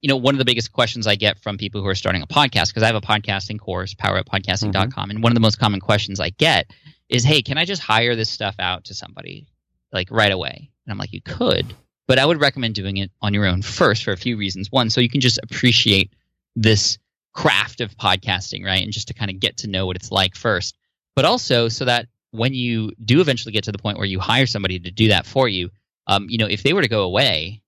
[0.00, 2.26] you know, one of the biggest questions I get from people who are starting a
[2.26, 6.20] podcast, because I have a podcasting course, powerupodcasting.com, and one of the most common questions
[6.20, 6.70] I get
[7.08, 9.48] is, hey, can I just hire this stuff out to somebody
[9.92, 10.70] like right away?
[10.88, 11.74] And I'm like, you could,
[12.06, 14.72] but I would recommend doing it on your own first for a few reasons.
[14.72, 16.14] One, so you can just appreciate
[16.56, 16.96] this
[17.34, 18.82] craft of podcasting, right?
[18.82, 20.78] And just to kind of get to know what it's like first.
[21.14, 24.46] But also so that when you do eventually get to the point where you hire
[24.46, 25.68] somebody to do that for you,
[26.06, 27.60] um, you know, if they were to go away,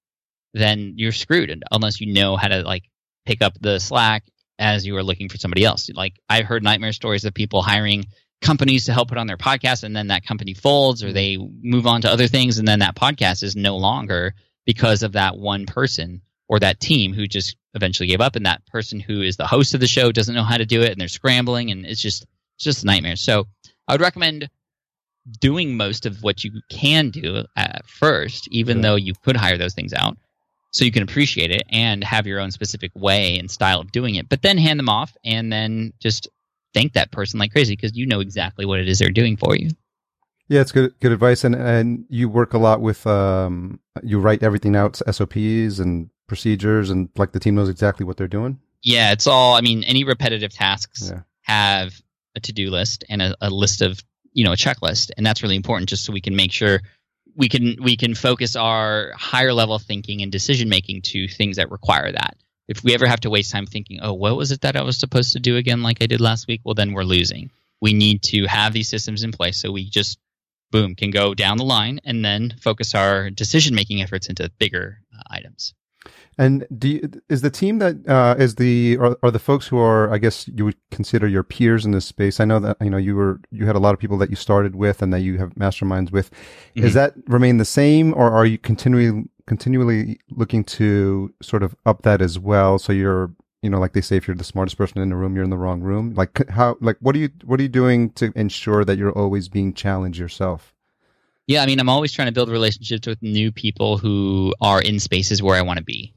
[0.55, 2.85] then you're screwed unless you know how to like
[3.27, 4.25] pick up the slack
[4.59, 5.91] as you are looking for somebody else.
[5.93, 8.07] Like I've heard nightmare stories of people hiring
[8.41, 11.15] companies to help put on their podcast and then that company folds or mm-hmm.
[11.15, 14.35] they move on to other things and then that podcast is no longer
[14.67, 18.65] because of that one person or that team who just eventually gave up and that
[18.67, 21.01] person who is the host of the show doesn't know how to do it and
[21.01, 22.25] they're scrambling and it's just
[22.57, 23.17] it's just a nightmare.
[23.17, 23.47] So
[23.89, 24.49] I would recommend
[25.41, 28.83] doing most of what you can do at first, even Yeah.
[28.83, 30.19] though you could hire those things out,
[30.73, 34.17] so you can appreciate it and have your own specific way and style of doing
[34.17, 34.29] it.
[34.29, 36.29] But then hand them off and then just
[36.75, 39.57] thank that person like crazy because you know exactly what it is they're doing for
[39.57, 39.71] you.
[40.49, 44.43] Yeah, it's good good advice, and and you work a lot with um, you write
[44.43, 48.59] everything out, SOPs and procedures, and like the team knows exactly what they're doing.
[48.83, 49.55] Yeah, it's all.
[49.55, 51.21] I mean, any repetitive tasks Yeah.
[51.43, 51.95] have
[52.35, 54.03] a to-do list and a, a list of
[54.33, 56.81] you know a checklist, and that's really important just so we can make sure
[57.37, 61.71] we can we can focus our higher level thinking and decision making to things that
[61.71, 62.37] require that.
[62.71, 64.97] If we ever have to waste time thinking, oh, what was it that I was
[64.97, 66.61] supposed to do again, like I did last week?
[66.65, 67.51] Well, then we're losing.
[67.81, 70.19] We need to have these systems in place so we just
[70.71, 75.01] boom can go down the line and then focus our decision making efforts into bigger
[75.13, 75.75] uh, items.
[76.39, 79.77] And do you, is the team that uh, is the are, are the folks who
[79.77, 82.39] are I guess you would consider your peers in this space?
[82.41, 84.37] I know that you know you were you had a lot of people that you
[84.37, 86.31] started with and that you have masterminds with.
[86.77, 86.85] Mhm.
[86.85, 92.03] Is that remain the same, or are you continually continually looking to sort of up
[92.03, 92.79] that as well?
[92.79, 93.33] So you're
[93.63, 95.51] you know like they say if you're the smartest person in the room, you're in
[95.51, 96.15] the wrong room.
[96.15, 99.49] Like how like what are you what are you doing to ensure that you're always
[99.49, 100.73] being challenged yourself?
[101.49, 105.01] Yeah, I mean, I'm always trying to build relationships with new people who are in
[105.01, 106.15] spaces where I want to be.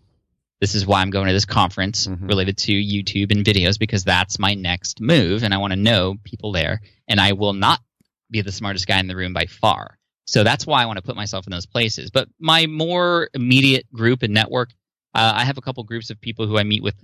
[0.62, 2.30] This is why I'm going to this conference Mhm.
[2.30, 6.16] related to YouTube and videos because that's my next move, and I want to know
[6.24, 6.82] people there.
[7.08, 7.80] And I will not
[8.30, 9.98] be the smartest guy in the room by far.
[10.26, 12.10] So that's why I want to put myself in those places.
[12.12, 14.72] But my more immediate group and network,
[15.14, 16.96] uh, I have a couple groups of people who I meet with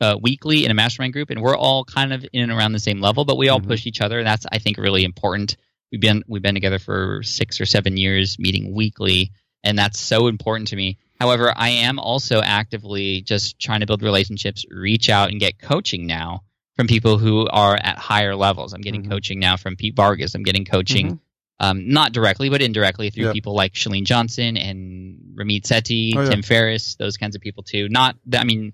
[0.00, 2.78] uh, weekly in a mastermind group, and we're all kind of in and around the
[2.78, 3.68] same level, but we all Mhm.
[3.68, 4.18] push each other.
[4.18, 5.56] And that's, I think, really important
[5.90, 9.32] we've been we've been together for six or seven years meeting weekly
[9.64, 14.02] and that's so important to me however i am also actively just trying to build
[14.02, 16.42] relationships reach out and get coaching now
[16.76, 19.08] from people who are at higher levels i'm getting Mhm.
[19.08, 21.18] coaching now from pete vargas i'm getting coaching
[21.60, 23.32] um, not directly but indirectly through Yeah.
[23.32, 26.30] people like chalene johnson and ramit sethi Oh, yeah.
[26.30, 28.72] tim ferriss those kinds of people too not i mean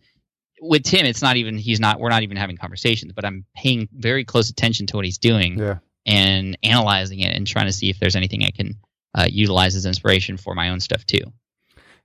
[0.61, 3.88] with tim it's not even he's not we're not even having conversations but i'm paying
[3.92, 5.79] very close attention to what he's doing Yeah.
[6.07, 8.75] and analyzing it and trying to see if there's anything I can
[9.16, 11.20] uh, utilize as inspiration for my own stuff too.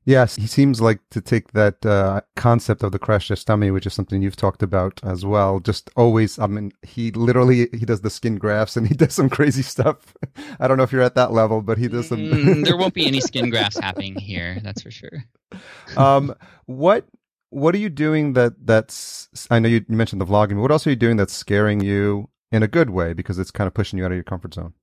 [0.09, 3.85] Yes, he seems like to take that uh, concept of the crash test dummy, which
[3.85, 5.59] is something you've talked about as well.
[5.59, 9.29] Just always, I mean, he literally he does the skin grafts and he does some
[9.29, 10.15] crazy stuff.
[10.59, 12.17] I don't know if you're at that level, but he does some.
[12.17, 15.25] Mm, there won't be any skin grafts happening here, that's for sure.
[15.95, 16.33] um,
[16.65, 17.05] what
[17.51, 19.29] what are you doing that that's?
[19.51, 20.55] I know you, you mentioned the vlogging.
[20.55, 23.51] But what else are you doing that's scaring you in a good way because it's
[23.51, 24.73] kind of pushing you out of your comfort zone?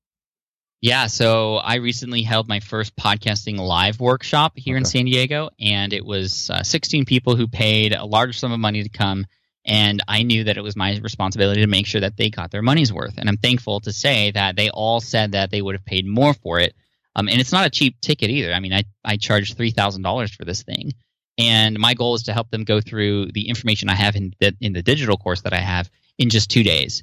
[0.83, 5.95] Yeah, so I recently held my first podcasting live workshop here in San Diego, and
[5.95, 9.25] it was uh, 16 people who paid a large sum of money to come.
[9.65, 12.63] And I knew that it was my responsibility to make sure that they got their
[12.63, 13.15] money's worth.
[13.17, 16.35] And I'm thankful to say that they all said that they would have paid more
[16.35, 16.75] for it.
[17.17, 18.53] Um, and it's not a cheap ticket either.
[18.53, 20.93] I mean, I, I charged $3,000 for this thing.
[21.39, 24.55] And my goal is to help them go through the information I have in the,
[24.61, 27.03] in the digital course that I have in just two days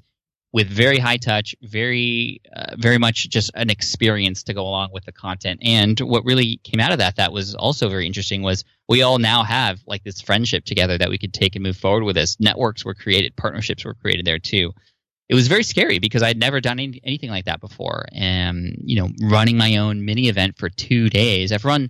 [0.54, 5.04] with very high touch, very uh, very much just an experience to go along with
[5.04, 5.60] the content.
[5.64, 9.18] And what really came out of that that was also very interesting was we all
[9.18, 12.40] now have like this friendship together that we could take and move forward with this.
[12.40, 14.72] Networks were created, partnerships were created there too.
[15.28, 18.06] It was very scary because I'd never done any, anything like that before.
[18.12, 21.52] And you know, running my own mini event for two days.
[21.52, 21.90] I've run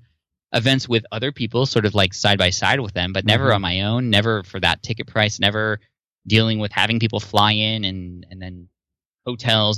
[0.54, 3.56] events with other people, sort of like side by side with them, but never Mhm.
[3.56, 4.10] on my own.
[4.10, 5.40] Never for that ticket price.
[5.40, 5.80] Never
[6.26, 8.68] dealing with having people fly in and and then
[9.26, 9.78] hotels.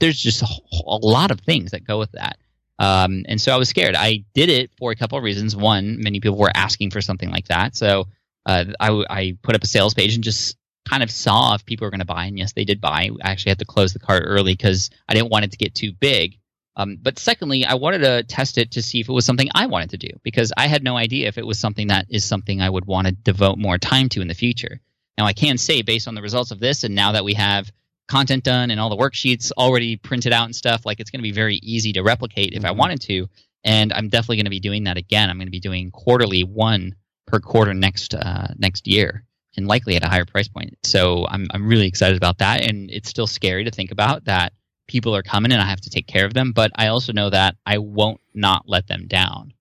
[0.00, 2.38] There's just a, wh- a lot of things that go with that.
[2.78, 3.94] Um, and so I was scared.
[3.94, 5.54] I did it for a couple of reasons.
[5.54, 8.06] One, many people were asking for something like that, so
[8.46, 10.56] uh, I, I put up a sales page and just
[10.88, 12.24] kind of saw if people were going to buy.
[12.24, 13.10] And yes, they did buy.
[13.22, 15.74] I actually had to close the cart early because I didn't want it to get
[15.74, 16.38] too big.
[16.76, 19.66] Um, but secondly, I wanted to test it to see if it was something I
[19.66, 22.62] wanted to do because I had no idea if it was something that is something
[22.62, 24.80] I would want to devote more time to in the future.
[25.18, 27.70] Now, I can say based on the results of this, and now that we have
[28.08, 31.22] content done and all the worksheets already printed out and stuff, like it's going to
[31.22, 32.76] be very easy to replicate if I Mhm.
[32.76, 33.28] wanted to.
[33.62, 35.28] And I'm definitely going to be doing that again.
[35.30, 36.94] I'm going to be doing quarterly, one
[37.26, 39.24] per quarter next uh, next year,
[39.56, 40.76] and likely at a higher price point.
[40.82, 44.54] So I'm I'm really excited about that, and it's still scary to think about that
[44.88, 46.50] people are coming and I have to take care of them.
[46.52, 49.52] But I also know that I won't not let them down,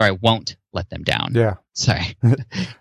[0.00, 1.32] or I won't let them down.
[1.34, 1.54] Yeah.
[1.72, 2.16] sorry.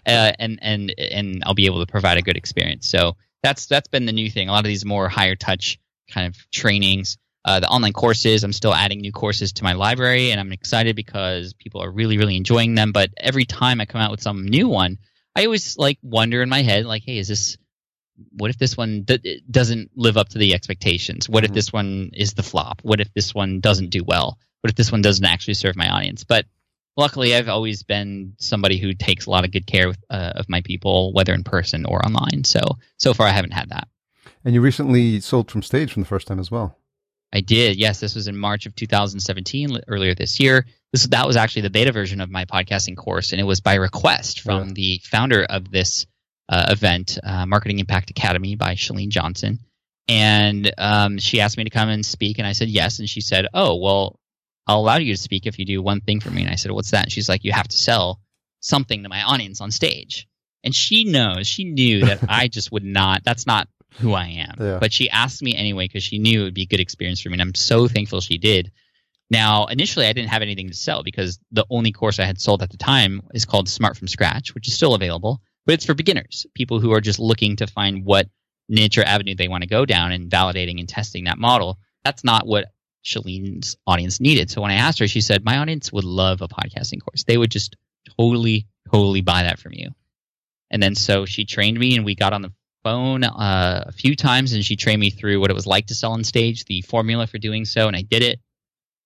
[0.05, 2.87] Uh, and and and i'll be able to provide a good experience.
[2.89, 4.49] So that's that's been the new thing.
[4.49, 5.79] A lot of these more higher touch
[6.11, 7.17] kind of trainings.
[7.45, 10.95] Uh, the online courses i'm still adding new courses to my library and i'm excited
[10.95, 12.91] because people are really really enjoying them.
[12.91, 14.97] But every time i come out with some new one
[15.35, 17.57] i always like wonder in my head like hey is this
[18.37, 21.27] what if this one d- doesn't live up to the expectations?
[21.27, 21.53] What if Mhm.
[21.55, 22.81] this one is the flop?
[22.83, 24.37] What if this one doesn't do well?
[24.61, 26.23] What if this one doesn't actually serve my audience?
[26.23, 26.45] But
[26.97, 30.47] luckily i've always been somebody who takes a lot of good care with, uh, of
[30.49, 32.61] my people whether in person or online so
[32.97, 33.87] so far i haven't had that
[34.45, 36.77] And you recently sold from stage from the first time as well.
[37.31, 41.35] i did yes this was in march of 2017 earlier this year this that was
[41.35, 44.73] actually the beta version of my podcasting course and it was by request from Yeah.
[44.73, 46.05] the founder of this
[46.49, 49.59] uh, event, uh, Marketing Impact Academy by Chalene Johnson.
[50.09, 52.99] And um, she asked me to come and speak, and I said yes.
[52.99, 54.19] And she said, "Oh, well,
[54.67, 56.71] I'll allow you to speak if you do one thing for me." And I said,
[56.71, 58.19] "What's that?" And she's like, "You have to sell
[58.59, 60.27] something to my audience on stage."
[60.63, 63.23] And she knows, she knew that I just would not.
[63.23, 63.67] That's not
[63.99, 64.55] who I am.
[64.59, 64.77] Yeah.
[64.79, 67.29] But she asked me anyway because she knew it would be a good experience for
[67.29, 68.71] me, and I'm so thankful she did.
[69.29, 72.61] Now, initially, I didn't have anything to sell because the only course I had sold
[72.61, 75.93] at the time is called Smart from Scratch, which is still available, but it's for
[75.93, 78.27] beginners, people who are just looking to find what
[78.69, 81.79] niche or avenue they want to go down and validating and testing that model.
[82.03, 82.65] That's not what
[83.03, 84.49] Chalene's audience needed.
[84.49, 87.23] So when I asked her, she said, My audience would love a podcasting course.
[87.23, 87.75] They would just
[88.17, 89.89] totally, totally buy that from you.
[90.71, 92.51] And then so she trained me and we got on the
[92.83, 95.95] phone uh, a few times and she trained me through what it was like to
[95.95, 98.39] sell on stage, the formula for doing so, and I did it.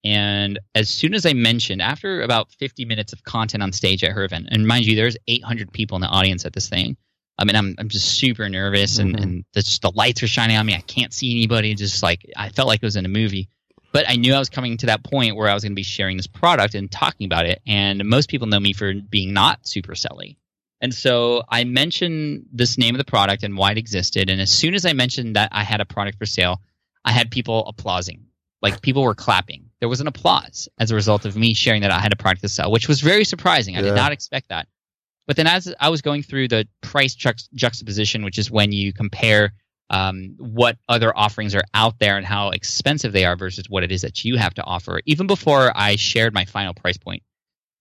[0.03, 4.11] And as soon as I mentioned, after about 50 minutes of content on stage at
[4.11, 6.95] her event, and mind you, there's 800 people in the audience at this thing.
[7.39, 9.21] I mean, I'm I'm just super nervous, and Mhm.
[9.21, 10.73] and the, just the lights are shining on me.
[10.73, 11.75] I can't see anybody.
[11.75, 13.47] Just like I felt like it was in a movie.
[13.93, 15.83] But I knew I was coming to that point where I was going to be
[15.83, 17.61] sharing this product and talking about it.
[17.65, 20.37] And most people know me for being not super selly.
[20.81, 24.29] And so I mentioned this name of the product and why it existed.
[24.29, 26.61] And as soon as I mentioned that I had a product for sale,
[27.03, 28.25] I had people applauding.
[28.61, 29.69] Like people were clapping.
[29.79, 32.41] There was an applause as a result of me sharing that I had a product
[32.41, 33.75] to sell, which was very surprising.
[33.75, 33.85] I Yeah.
[33.85, 34.67] did not expect that.
[35.27, 38.93] But then as I was going through the price juxt- juxtaposition, which is when you
[38.93, 39.53] compare
[39.89, 43.91] um, what other offerings are out there and how expensive they are versus what it
[43.91, 47.23] is that you have to offer, even before I shared my final price point,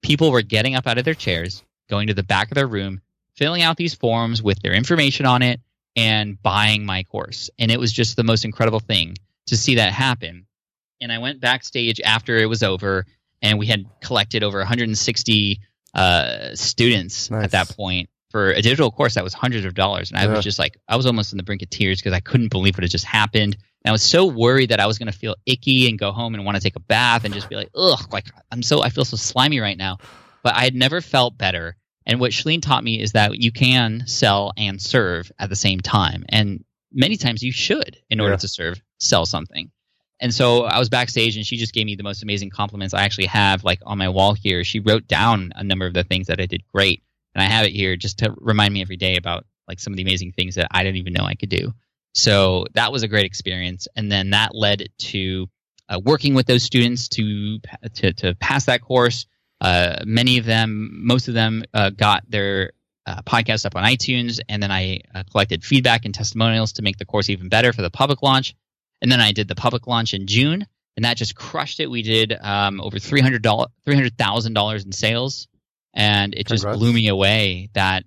[0.03, 3.01] people were getting up out of their chairs, going to the back of their room,
[3.35, 5.61] filling out these forms with their information on it,
[5.97, 7.51] and buying my course.
[7.59, 9.17] And it was just the most incredible thing
[9.47, 10.47] to see that happen.
[11.01, 13.05] And I went backstage after it was over,
[13.43, 15.61] and we had collected over 160
[15.95, 17.45] uh, students Nice.
[17.45, 20.11] at that point for a digital course that was hundreds of dollars.
[20.11, 20.35] And I Yeah.
[20.35, 22.77] was just like, I was almost on the brink of tears because I couldn't believe
[22.77, 23.55] what had just happened.
[23.83, 26.35] And I was so worried that I was going to feel icky and go home
[26.35, 28.91] and want to take a bath and just be like, ugh, like I'm so, I
[28.91, 29.97] feel so slimy right now.
[30.43, 31.77] But I had never felt better.
[32.05, 35.81] And what Chalene taught me is that you can sell and serve at the same
[35.81, 36.27] time.
[36.29, 38.39] And many times you should, in order Yeah.
[38.39, 39.71] to serve, sell something.
[40.21, 43.03] And so I was backstage and she just gave me the most amazing compliments I
[43.03, 44.63] actually have like on my wall here.
[44.63, 47.03] She wrote down a number of the things that I did great.
[47.37, 49.99] And I have it here just to remind me every day about like some of
[49.99, 51.75] the amazing things that I didn't even know I could do.
[52.15, 53.87] So that was a great experience.
[53.95, 55.47] And then that led to
[55.89, 57.61] uh, working with those students to,
[57.95, 59.27] to, to pass that course.
[59.61, 62.73] Uh, many of them, most of them uh, got their
[63.07, 64.41] uh, podcast up on iTunes.
[64.49, 67.83] And then I uh, collected feedback and testimonials to make the course even better for
[67.83, 68.55] the public launch.
[69.03, 71.91] And then I did the public launch in June, and that just crushed it.
[71.91, 75.49] We did um, over three hundred dollars, three hundred thousand dollars in sales,
[75.97, 77.71] and it just blew me away.
[77.73, 78.05] That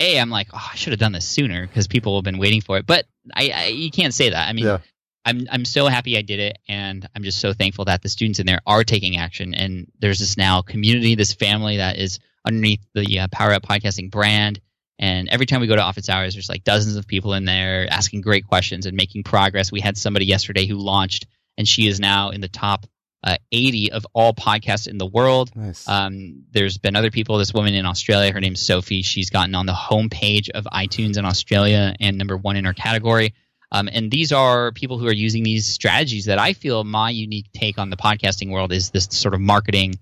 [0.00, 2.62] a, I'm like, oh, I should have done this sooner because people have been waiting
[2.62, 2.86] for it.
[2.86, 4.48] But I, I you can't say that.
[4.48, 4.78] I mean, Yeah.
[5.26, 8.38] I'm I'm so happy I did it, and I'm just so thankful that the students
[8.38, 9.52] in there are taking action.
[9.52, 14.10] And there's this now community, this family that is underneath the uh, Power Up Podcasting
[14.10, 14.60] brand.
[14.98, 17.86] And every time we go to office hours, there's like dozens of people in there
[17.90, 19.70] asking great questions and making progress.
[19.70, 21.26] We had somebody yesterday who launched,
[21.58, 22.86] and she is now in the top
[23.22, 25.54] uh, 80 of all podcasts in the world.
[25.54, 25.86] Nice.
[25.88, 27.36] Um, there's been other people.
[27.38, 29.02] This woman in Australia, her name's Sophie.
[29.02, 33.34] She's gotten on the homepage of iTunes in Australia and number one in her category.
[33.72, 37.46] Um, and these are people who are using these strategies that I feel my unique
[37.52, 39.94] take on the podcasting world is this sort of marketing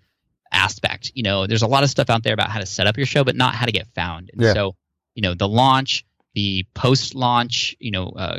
[0.53, 1.13] aspect.
[1.15, 3.07] You know, there's a lot of stuff out there about how to set up your
[3.07, 4.31] show, but not how to get found.
[4.33, 4.55] And Yeah.
[4.55, 4.77] so,
[5.15, 6.05] you know, the launch,
[6.35, 8.39] the post launch, you know, uh,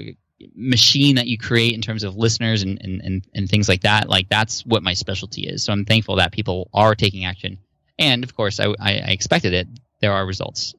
[0.55, 4.09] machine that you create in terms of listeners and, and, and, and things like that,
[4.09, 5.63] like that's what my specialty is.
[5.63, 7.57] So I'm thankful that people are taking action.
[7.97, 9.67] And of course, I, I, expected it.
[9.99, 10.73] There are results.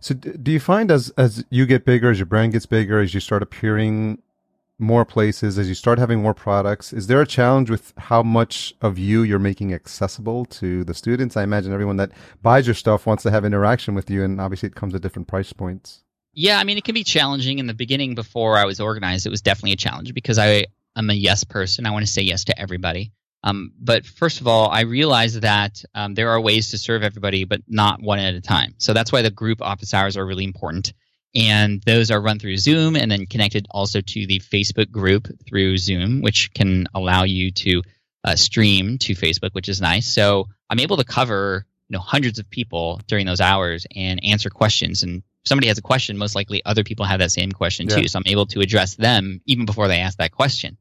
[0.00, 3.14] So, do you find as as you get bigger, as your brand gets bigger, as
[3.14, 4.20] you start appearing
[4.78, 8.74] more places, as you start having more products, is there a challenge with how much
[8.82, 11.36] of you you're making accessible to the students?
[11.36, 12.10] I imagine everyone that
[12.42, 15.28] buys your stuff wants to have interaction with you, and obviously it comes at different
[15.28, 16.03] price points.
[16.34, 19.26] Yeah, I mean, it can be challenging in the beginning before I was organized.
[19.26, 20.66] It was definitely a challenge because I
[20.96, 21.86] am a yes person.
[21.86, 23.12] I want to say yes to everybody.
[23.44, 27.44] Um, but first of all, I realized that um, there are ways to serve everybody,
[27.44, 28.74] but not one at a time.
[28.78, 30.94] So that's why the group office hours are really important.
[31.34, 35.76] And those are run through Zoom and then connected also to the Facebook group through
[35.78, 37.82] Zoom, which can allow you to
[38.24, 40.06] uh, stream to Facebook, which is nice.
[40.06, 44.48] So I'm able to cover you know hundreds of people during those hours and answer
[44.48, 45.02] questions.
[45.02, 47.96] And if somebody has a question, most likely other people have that same question Yeah.
[47.96, 48.08] too.
[48.08, 50.78] So I'm able to address them even before they ask that question.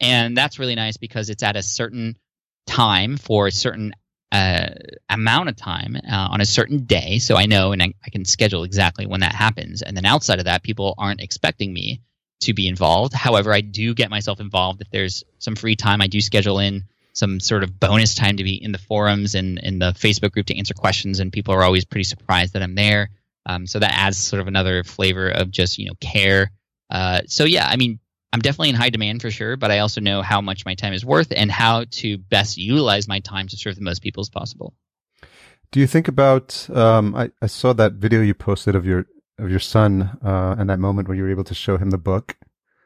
[0.00, 2.18] And that's really nice because it's at a certain
[2.66, 3.94] time for a certain
[4.32, 4.68] uh,
[5.08, 8.24] amount of time uh, on a certain day, so I know and I, I, can
[8.24, 9.82] schedule exactly when that happens.
[9.82, 12.02] And then outside of that, people aren't expecting me
[12.40, 13.14] to be involved.
[13.14, 16.02] However, I do get myself involved if there's some free time.
[16.02, 19.58] I do schedule in some sort of bonus time to be in the forums and
[19.58, 22.74] in the Facebook group to answer questions, and people are always pretty surprised that I'm
[22.74, 23.10] there.
[23.46, 26.50] Um, so that adds sort of another flavor of just you know care.
[26.90, 28.00] Uh, so yeah, I mean,
[28.32, 30.92] I'm definitely in high demand for sure, but I also know how much my time
[30.92, 34.28] is worth and how to best utilize my time to serve the most people as
[34.28, 34.74] possible.
[35.70, 36.68] Do you think about?
[36.70, 39.06] Um, I, I saw that video you posted of your
[39.38, 41.98] of your son uh, and that moment where you were able to show him the
[41.98, 42.36] book,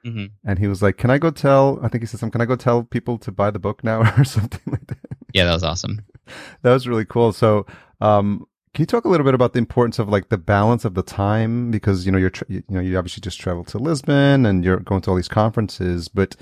[0.05, 0.27] mm-hmm.
[0.45, 2.33] and he was like, "Can I go tell?" I think he said something.
[2.33, 4.99] Can I go tell people to buy the book now or something like that?
[5.35, 6.01] Yeah, that was awesome.
[6.63, 7.33] that was really cool.
[7.33, 7.67] So,
[8.01, 10.95] um, can you talk a little bit about the importance of like the balance of
[10.95, 11.71] the time?
[11.71, 14.79] Because you know you're tra- you know you obviously just traveled to Lisbon and you're
[14.79, 16.37] going to all these conferences, but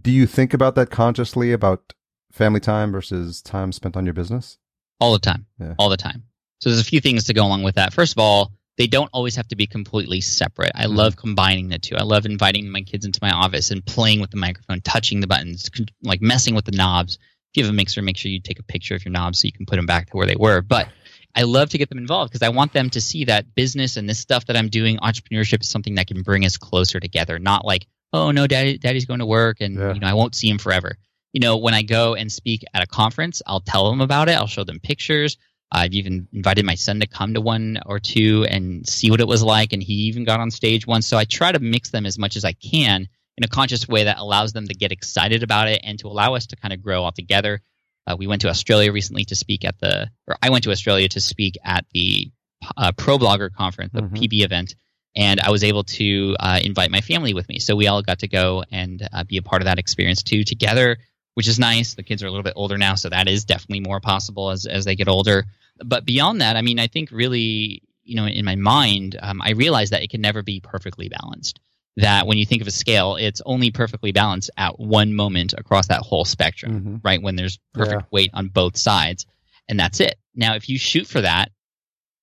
[0.00, 1.94] do you think about that consciously about
[2.30, 4.58] family time versus time spent on your business?
[5.00, 5.74] All the time, yeah.
[5.78, 6.24] all the time.
[6.60, 7.92] So there's a few things to go along with that.
[7.92, 10.72] First of all, they don't always have to be completely separate.
[10.74, 10.94] I mm.
[10.94, 11.96] love combining the two.
[11.96, 15.26] I love inviting my kids into my office and playing with the microphone, touching the
[15.26, 15.68] buttons,
[16.02, 17.14] like messing with the knobs.
[17.14, 19.46] If you have a mixer, make sure you take a picture of your knobs so
[19.46, 20.62] you can put them back to where they were.
[20.62, 20.88] But
[21.34, 24.08] I love to get them involved because I want them to see that business and
[24.08, 27.38] this stuff that I'm doing, entrepreneurship is something that can bring us closer together.
[27.38, 29.94] Not like, oh no, daddy, daddy's going to work and yeah.
[29.94, 30.98] you know I won't see him forever.
[31.32, 34.32] You know, when I go and speak at a conference, I'll tell them about it.
[34.32, 35.38] I'll show them pictures.
[35.74, 39.26] I've even invited my son to come to one or two and see what it
[39.26, 41.06] was like, and he even got on stage once.
[41.06, 43.08] So I try to mix them as much as I can
[43.38, 46.34] in a conscious way that allows them to get excited about it and to allow
[46.34, 47.62] us to kind of grow all together.
[48.06, 51.08] Uh, we went to Australia recently to speak at the, or I went to Australia
[51.10, 52.30] to speak at the
[52.76, 54.14] uh, Pro Blogger Conference, the mm-hmm.
[54.14, 54.74] PB event,
[55.14, 57.58] and I was able to uh, invite my family with me.
[57.58, 60.44] So we all got to go and uh, be a part of that experience too
[60.44, 60.98] together,
[61.34, 61.94] which is nice.
[61.94, 64.66] The kids are a little bit older now, so that is definitely more possible as
[64.66, 65.44] as they get older.
[65.84, 69.50] But beyond that, I mean, I think really, you know, in my mind, um, I
[69.52, 71.60] realize that it can never be perfectly balanced
[71.96, 75.88] that when you think of a scale, it's only perfectly balanced at one moment across
[75.88, 76.96] that whole spectrum, mm-hmm.
[77.02, 77.22] right?
[77.22, 78.08] When there's perfect yeah.
[78.10, 79.26] weight on both sides,
[79.68, 80.16] and that's it.
[80.34, 81.50] Now, if you shoot for that,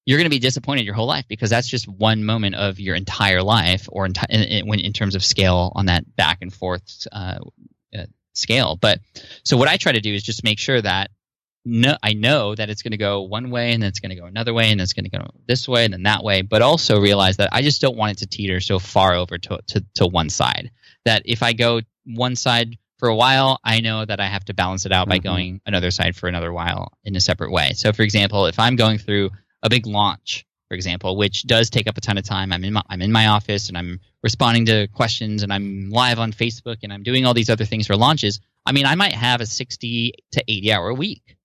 [0.05, 2.95] you're going to be disappointed your whole life because that's just one moment of your
[2.95, 7.07] entire life, or in, in, in, in terms of scale on that back and forth
[7.11, 7.37] uh,
[7.95, 8.75] uh, scale.
[8.75, 9.01] But
[9.43, 11.11] so what I try to do is just make sure that
[11.65, 14.15] no, I know that it's going to go one way and then it's going to
[14.15, 16.61] go another way and it's going to go this way and then that way, but
[16.61, 19.85] also realize that I just don't want it to teeter so far over to, to,
[19.95, 20.71] to one side
[21.05, 24.53] that if I go one side for a while, I know that I have to
[24.53, 25.09] balance it out mm-hmm.
[25.09, 27.73] by going another side for another while in a separate way.
[27.73, 29.31] So, for example, if I'm going through
[29.63, 32.73] a big launch, for example, which does take up a ton of time, I'm in
[32.73, 36.77] my, I'm in my office and I'm responding to questions and I'm live on Facebook
[36.83, 38.39] and I'm doing all these other things for launches.
[38.65, 41.37] I mean, I might have a 60 to 80 hour week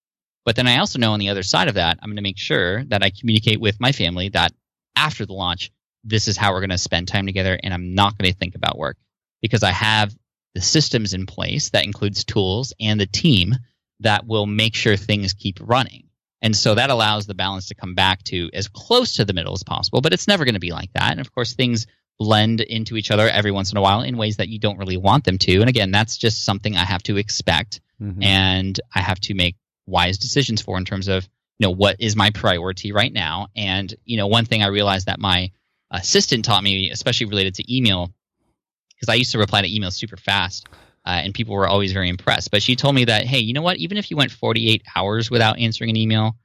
[0.45, 2.39] but then I also know on the other side of that, I'm going to make
[2.39, 4.53] sure that I communicate with my family that
[4.97, 5.71] after the launch,
[6.05, 8.55] this is how we're going to spend time together, and I'm not going to think
[8.55, 8.97] about work
[9.41, 10.15] because I have
[10.55, 13.55] the systems in place that includes tools and the team
[14.01, 16.05] that will make sure things keep running.
[16.43, 19.55] And so that allows the balance to come back to as close to the middle
[19.55, 21.13] as possible, but it's never going to be like that.
[21.13, 21.87] And of course, things
[22.19, 24.99] blend into each other every once in a while in ways that you don't really
[24.99, 25.61] want them to.
[25.61, 28.23] And again, that's just something I have to expect mm-hmm.
[28.23, 29.57] and I have to make
[29.87, 31.29] wise decisions for in terms of
[31.59, 33.49] you know what is my priority right now?
[33.57, 35.51] And you know one thing i realized that my
[35.91, 38.13] assistant taught me especially related to email
[38.95, 40.69] because i used to reply to emails super fast
[41.07, 42.51] uh, and people were always very impressed.
[42.51, 43.77] But she told me that hey you know what?
[43.77, 46.37] Even if you went 48 hours without answering an email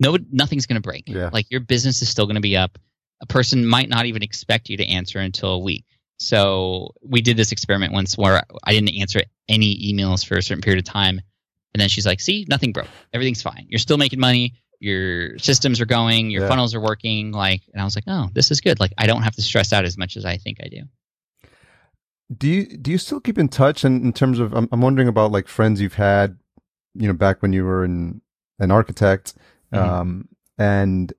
[0.00, 1.04] no nothing's going to break.
[1.08, 1.30] Yeah.
[1.32, 2.78] like your business is still going to be up.
[3.20, 5.84] A person might not even expect you to answer until a week.
[6.20, 10.62] So we did this experiment once where i didn't answer any emails for a certain
[10.62, 11.20] period of time
[11.78, 12.88] and then she's like, see, nothing broke.
[13.14, 13.64] Everything's fine.
[13.68, 14.54] You're still making money.
[14.80, 16.28] Your systems are going.
[16.28, 16.48] Your yeah.
[16.48, 17.30] funnels are working.
[17.30, 18.80] Like, and I was like, oh, this is good.
[18.80, 20.80] Like, I don't have to stress out as much as I think I do.
[22.36, 23.84] Do you do you still keep in touch?
[23.84, 26.36] And in terms of, I'm, I'm wondering about like friends you've had,
[26.94, 28.22] you know, back when you were in
[28.58, 29.34] an architect,
[29.72, 29.88] mm-hmm.
[29.88, 31.12] um, and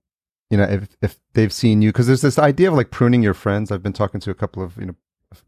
[0.50, 3.34] you know, if if they've seen you, because there's this idea of like pruning your
[3.34, 3.72] friends.
[3.72, 4.96] I've been talking to a couple of you know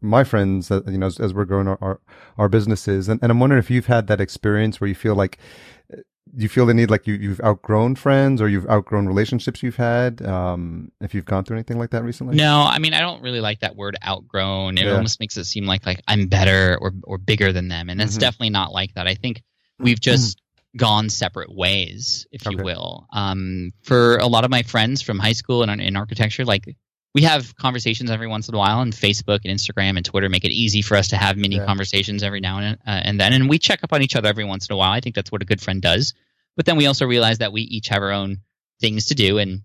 [0.00, 2.00] my friends, uh, you know, as, as we're growing our, our,
[2.38, 3.08] our, businesses.
[3.08, 5.38] And, and I'm wondering if you've had that experience where you feel like,
[5.92, 6.00] uh,
[6.34, 10.22] you feel the need like you, you've outgrown friends or you've outgrown relationships you've had?
[10.22, 12.36] Um, if you've gone through anything like that recently?
[12.36, 14.78] No, I mean, I don't really like that word outgrown.
[14.78, 14.92] It yeah.
[14.92, 17.90] almost makes it seem like, like I'm better or, or bigger than them.
[17.90, 18.20] And it's mm-hmm.
[18.20, 19.06] definitely not like that.
[19.06, 19.42] I think
[19.78, 20.40] we've just,
[20.76, 22.56] gone separate ways, if okay.
[22.56, 23.06] you will.
[23.12, 26.76] Um, for a lot of my friends from high school and in architecture, like
[27.14, 30.44] we have conversations every once in a while, and Facebook and Instagram and Twitter make
[30.44, 31.66] it easy for us to have mini yeah.
[31.66, 33.32] conversations every now and, uh, and then.
[33.32, 34.92] And we check up on each other every once in a while.
[34.92, 36.14] I think that's what a good friend does.
[36.56, 38.38] But then we also realize that we each have our own
[38.80, 39.38] things to do.
[39.38, 39.62] And,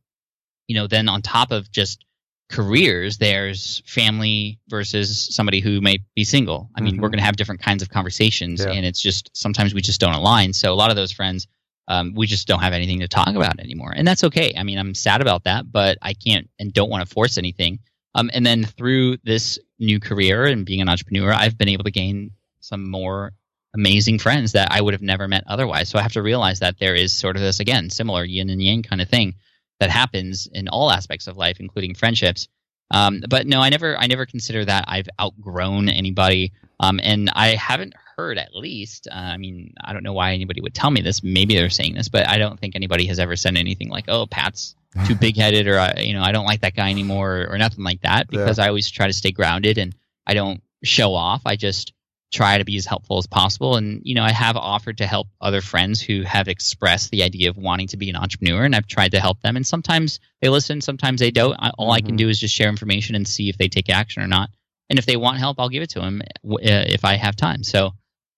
[0.68, 2.04] you know, then on top of just
[2.50, 6.70] careers, there's family versus somebody who may be single.
[6.76, 7.02] I mean, Mhm.
[7.02, 8.72] we're going to have different kinds of conversations, Yeah.
[8.72, 10.54] and it's just sometimes we just don't align.
[10.54, 11.48] So a lot of those friends,
[11.88, 14.54] um, we just don't have anything to talk about anymore, and that's okay.
[14.58, 17.80] I mean, I'm sad about that, but I can't and don't want to force anything.
[18.16, 21.92] Um, and then through this new career and being an entrepreneur, I've been able to
[21.92, 23.34] gain some more
[23.76, 25.90] amazing friends that I would have never met otherwise.
[25.90, 28.62] So I have to realize that there is sort of this again similar yin and
[28.62, 29.36] yang kind of thing
[29.80, 32.48] that happens in all aspects of life, including friendships.
[32.90, 36.54] Um, but no, I never, I never consider that I've outgrown anybody.
[36.80, 39.08] Um, and I haven't heard, at least.
[39.12, 41.24] Uh, I mean, I don't know why anybody would tell me this.
[41.24, 44.26] Maybe they're saying this, but I don't think anybody has ever said anything like, "Oh,
[44.26, 47.84] Pat's too big-headed," or you know, "I don't like that guy anymore," or, or nothing
[47.84, 48.28] like that.
[48.30, 48.40] Yeah.
[48.40, 49.96] Because I always try to stay grounded and
[50.26, 51.42] I don't show off.
[51.46, 51.94] I just
[52.34, 53.78] try to be as helpful as possible.
[53.78, 57.50] And, you know, I have offered to help other friends who have expressed the idea
[57.50, 59.56] of wanting to be an entrepreneur, and I've tried to help them.
[59.56, 61.56] And sometimes they listen, sometimes they don't.
[61.58, 62.18] I, all I can Mhm.
[62.18, 64.50] do is just share information and see if they take action or not.
[64.90, 67.64] And if they want help, I'll give it to them uh, if I have time.
[67.64, 67.94] So,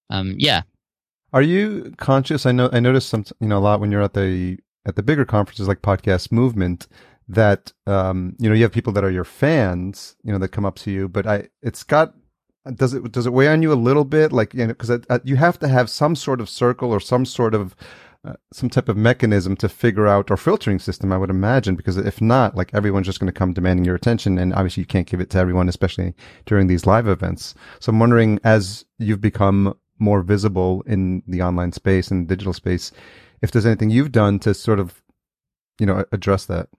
[0.09, 0.63] um, yeah.
[1.31, 2.45] Are you conscious?
[2.45, 5.03] I know I noticed some you know a lot when you're at the at the
[5.03, 6.87] bigger conferences like Podcast Movement
[7.27, 10.65] that um you know you have people that are your fans you know that come
[10.65, 12.15] up to you, but I it's got
[12.75, 15.35] does it does it weigh on you a little bit like you know because you
[15.35, 17.75] have to have some sort of circle or some sort of
[18.25, 21.95] uh, some type of mechanism to figure out or filtering system, I would imagine, because
[21.95, 25.07] if not, like everyone's just going to come demanding your attention, and obviously you can't
[25.07, 26.13] give it to everyone, especially
[26.45, 27.55] during these live events.
[27.79, 32.91] So I'm wondering, as you've become more visible in the online space and digital space,
[33.41, 35.01] if there's anything you've done to sort of,
[35.79, 36.69] you know, address that.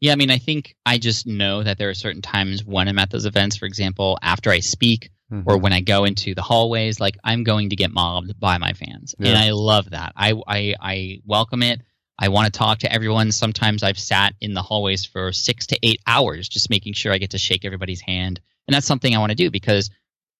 [0.00, 2.98] Yeah, I mean, I think I just know that there are certain times when I'm
[3.00, 5.42] at those events, for example, after I speak Mhm.
[5.46, 8.72] or when I go into the hallways, like I'm going to get mobbed by my
[8.72, 9.14] fans.
[9.18, 9.30] Yeah.
[9.30, 10.12] And I love that.
[10.16, 11.82] I, I, I welcome it.
[12.18, 13.30] I want to talk to everyone.
[13.30, 17.18] Sometimes I've sat in the hallways for six to eight hours just making sure I
[17.18, 18.40] get to shake everybody's hand.
[18.66, 19.90] And that's something I want to do because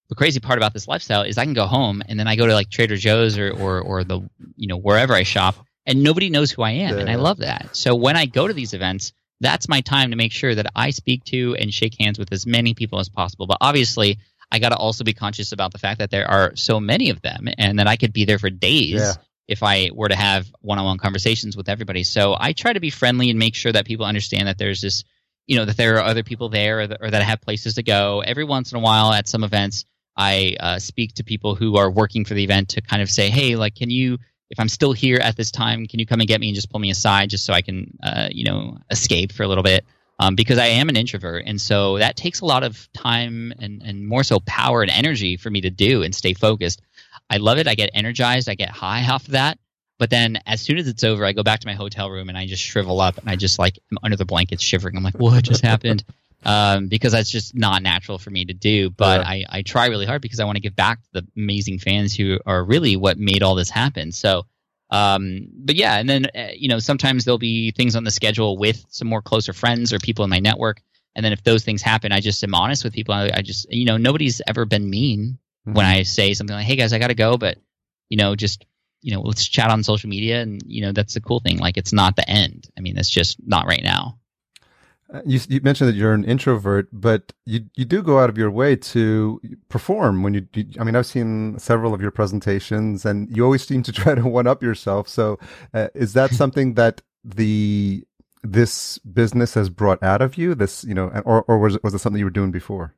[0.09, 2.47] the crazy part about this lifestyle is I can go home and then I go
[2.47, 4.21] to like Trader Joe's or, or, or the,
[4.57, 5.57] you know, wherever I shop
[5.87, 6.99] and nobody knows who I am.
[6.99, 7.77] And I love that.
[7.77, 10.91] So when I go to these events, that's my time to make sure that I
[10.91, 13.47] speak to and shake hands with as many people as possible.
[13.47, 14.19] But obviously,
[14.51, 17.21] I got to also be conscious about the fact that there are so many of
[17.23, 19.13] them and that I could be there for days Yeah.
[19.47, 22.03] if I were to have one on one conversations with everybody.
[22.03, 25.05] So I try to be friendly and make sure that people understand that there's this,
[25.47, 27.75] you know, that there are other people there or that, or that I have places
[27.75, 28.21] to go.
[28.21, 29.85] Every once in a while at some events,
[30.19, 33.31] I uh, speak to people who are working for the event to kind of say,
[33.31, 34.19] hey, like, can you,
[34.51, 36.71] if I'm still here at this time, can you come and get me and just
[36.71, 39.85] pull me aside just so I can, uh, you know, escape for a little bit?
[40.19, 41.45] Um, because I am an introvert.
[41.47, 45.37] And so that takes a lot of time and, and more so power and energy
[45.37, 46.83] for me to do and stay focused.
[47.31, 47.69] I love it.
[47.69, 48.49] I get energized.
[48.49, 49.61] I get high off of that.
[49.99, 52.37] But then as soon as it's over, I go back to my hotel room and
[52.37, 54.97] I just shrivel up and I just like am under the blankets shivering.
[54.97, 56.05] I'm like, what just happened?
[56.45, 58.91] Um, because that's just not natural for me to do.
[58.91, 59.29] But Yeah.
[59.29, 62.15] I, I try really hard because I want to give back to the amazing fans
[62.15, 64.13] who are really what made all this happen.
[64.13, 64.47] So,
[64.91, 68.57] um, but yeah, and then uh, you know sometimes there'll be things on the schedule
[68.57, 70.81] with some more closer friends or people in my network,
[71.15, 73.15] and then if those things happen, I just am honest with people.
[73.15, 76.77] I, I just you know nobody's ever been mean when I say something like, "Hey
[76.77, 77.59] guys, I got to go," but
[78.09, 78.65] you know just
[79.03, 81.59] you know let's chat on social media, and you know that's the cool thing.
[81.59, 82.69] Like it's not the end.
[82.77, 84.18] I mean, it's just not right now.
[85.13, 88.37] Uh, You, you mentioned that you're an introvert, but you you do go out of
[88.37, 90.47] your way to perform when you.
[90.55, 94.15] you I mean, I've seen several of your presentations, and you always seem to try
[94.15, 95.09] to one up yourself.
[95.09, 95.39] So,
[95.73, 98.05] uh, is that something that the
[98.43, 100.55] this business has brought out of you?
[100.55, 102.95] This, you know, or or was it, was it something you were doing before?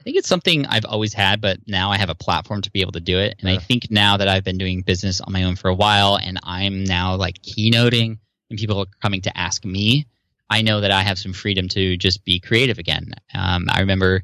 [0.00, 2.80] I think it's something I've always had, but now I have a platform to be
[2.80, 3.36] able to do it.
[3.38, 6.18] And I think now that I've been doing business on my own for a while
[6.20, 8.18] and I'm now like keynoting
[8.50, 10.08] and people are coming to ask me,
[10.50, 13.14] I know that I have some freedom to just be creative again.
[13.34, 14.22] Um, I remember,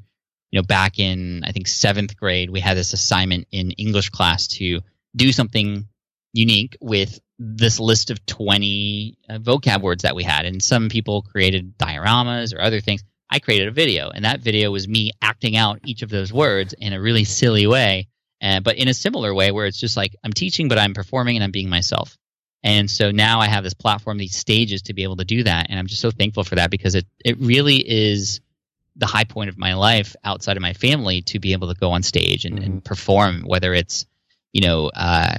[0.50, 4.46] you know, back in, I think seventh grade, we had this assignment in English class
[4.48, 4.80] to
[5.16, 5.86] do something
[6.32, 10.44] unique with this list of 20 uh, vocab words that we had.
[10.44, 13.02] And some people created dioramas or other things.
[13.30, 16.72] I created a video, and that video was me acting out each of those words
[16.72, 18.08] in a really silly way,
[18.42, 21.36] uh, but in a similar way where it's just like I'm teaching, but I'm performing
[21.36, 22.16] and I'm being myself.
[22.62, 25.66] And so now I have this platform, these stages to be able to do that,
[25.70, 28.40] and I'm just so thankful for that because it it really is
[28.96, 31.92] the high point of my life outside of my family to be able to go
[31.92, 34.06] on stage and, and perform, whether it's
[34.52, 35.38] you know uh,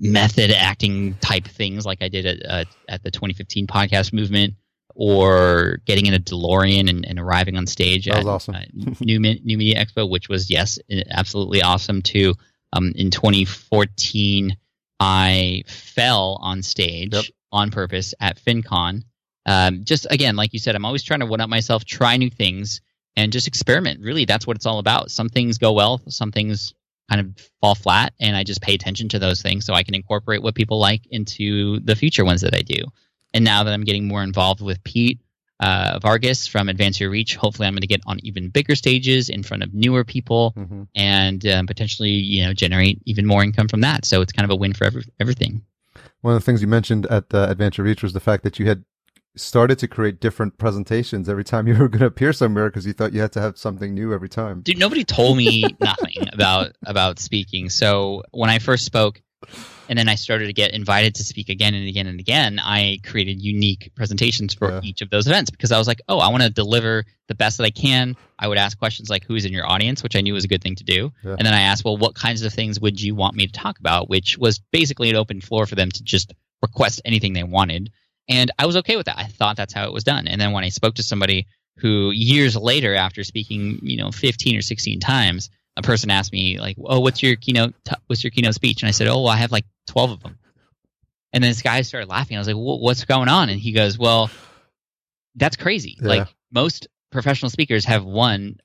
[0.00, 4.54] method acting type things like I did at uh, at the 2015 podcast movement
[4.96, 8.54] or getting in a DeLorean and, and arriving on stage That at awesome.
[8.54, 8.62] uh,
[9.00, 10.78] New New Media Expo, which was yes,
[11.10, 12.34] absolutely awesome too.
[12.72, 14.56] Um, in 2014,
[15.00, 17.24] I fell on stage Yep.
[17.52, 19.02] on purpose at FinCon.
[19.46, 22.30] Um, just again, like you said, I'm always trying to one up myself, try new
[22.30, 22.80] things,
[23.16, 24.00] and just experiment.
[24.00, 25.10] Really, that's what it's all about.
[25.10, 26.74] Some things go well, some things
[27.10, 29.94] kind of fall flat, and I just pay attention to those things so I can
[29.94, 32.82] incorporate what people like into the future ones that I do.
[33.32, 35.20] And now that I'm getting more involved with Pete
[35.60, 39.28] uh, Vargas from Advance Your Reach, hopefully I'm going to get on even bigger stages
[39.28, 43.68] in front of newer people hmm and um, potentially you know generate even more income
[43.68, 44.04] from that.
[44.04, 45.62] So it's kind of a win for every, everything.
[46.20, 48.58] One of the things you mentioned at uh, Advance Your Reach was the fact that
[48.58, 48.84] you had
[49.36, 52.92] started to create different presentations every time you were going to appear somewhere because you
[52.92, 54.62] thought you had to have something new every time.
[54.62, 57.70] Dude, nobody told me nothing about about speaking.
[57.70, 59.22] So when I first spoke,
[59.88, 62.98] and then I started to get invited to speak again and again and again, I
[63.04, 64.80] created unique presentations for Yeah.
[64.82, 67.58] each of those events because I was like, oh, I want to deliver the best
[67.58, 68.16] that I can.
[68.38, 70.62] I would ask questions like, who's in your audience, which I knew was a good
[70.62, 71.12] thing to do.
[71.24, 71.36] Yeah.
[71.38, 73.78] And then I asked, well, what kinds of things would you want me to talk
[73.78, 74.08] about?
[74.08, 76.32] Which was basically an open floor for them to just
[76.62, 77.90] request anything they wanted.
[78.28, 79.18] And I was okay with that.
[79.18, 80.26] I thought that's how it was done.
[80.26, 81.46] And then when I spoke to somebody
[81.78, 86.58] who years later, after speaking, you know, 15 or 16 times, a person asked me
[86.58, 87.74] like, "Oh, what's your keynote?
[87.84, 90.22] T- what's your keynote speech?" And I said, "Oh, well, I have like 12 of
[90.22, 90.38] them."
[91.32, 92.36] And then this guy started laughing.
[92.36, 94.30] I was like, "Wha- "What's going on?" And he goes, "Well,
[95.34, 95.96] that's crazy.
[96.00, 96.08] Yeah.
[96.08, 98.58] Like most professional speakers have one,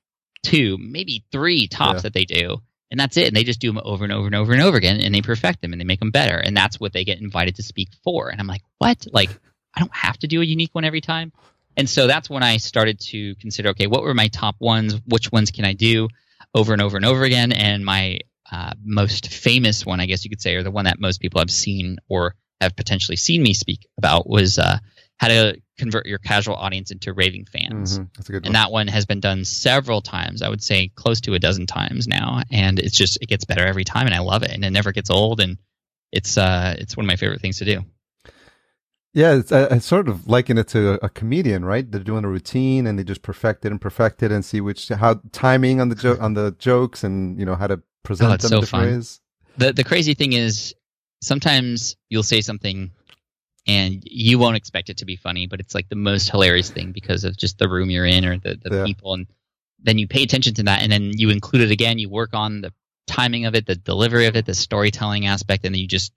[0.43, 2.01] two, maybe three tops Yeah.
[2.03, 3.27] that they do, and that's it.
[3.27, 5.21] And they just do them over and over and over and over again, and they
[5.21, 6.37] perfect them and they make them better.
[6.37, 8.29] And that's what they get invited to speak for.
[8.29, 9.05] And I'm like, what?
[9.11, 9.29] Like,
[9.75, 11.31] I don't have to do a unique one every time.
[11.77, 14.95] And so that's when I started to consider, okay, what were my top ones?
[15.07, 16.09] Which ones can I do
[16.53, 17.51] over and over and over again?
[17.51, 18.19] And my
[18.51, 21.39] uh, most famous one, I guess you could say, or the one that most people
[21.39, 24.77] have seen or have potentially seen me speak about was uh,
[25.17, 27.97] how to convert your casual audience into raving fans.
[27.97, 28.09] Mhm.
[28.15, 30.41] That's a good And that one has been done several times.
[30.41, 33.65] I would say close to a dozen times now, and it's just it gets better
[33.65, 35.57] every time, and I love it, and it never gets old, and
[36.11, 37.83] it's uh it's one of my favorite things to do.
[39.13, 41.89] Yeah, it's, I, I sort of liken it to a, comedian, right?
[41.89, 44.87] They're doing a routine and they just perfect it and perfect it and see which
[44.87, 48.37] how timing on the joke on the jokes and you know how to present Oh,
[48.37, 48.91] them so in different fun.
[48.93, 49.19] ways.
[49.57, 50.73] the the crazy thing is
[51.21, 52.91] sometimes you'll say something
[53.67, 56.93] and you won't expect it to be funny, but it's like the most hilarious thing
[56.93, 58.85] because of just the room you're in or the, the Yeah.
[58.85, 59.27] people and
[59.83, 62.61] then you pay attention to that and then you include it again, you work on
[62.61, 62.71] the
[63.07, 66.13] timing of it, the delivery of it, the storytelling aspect, and then you just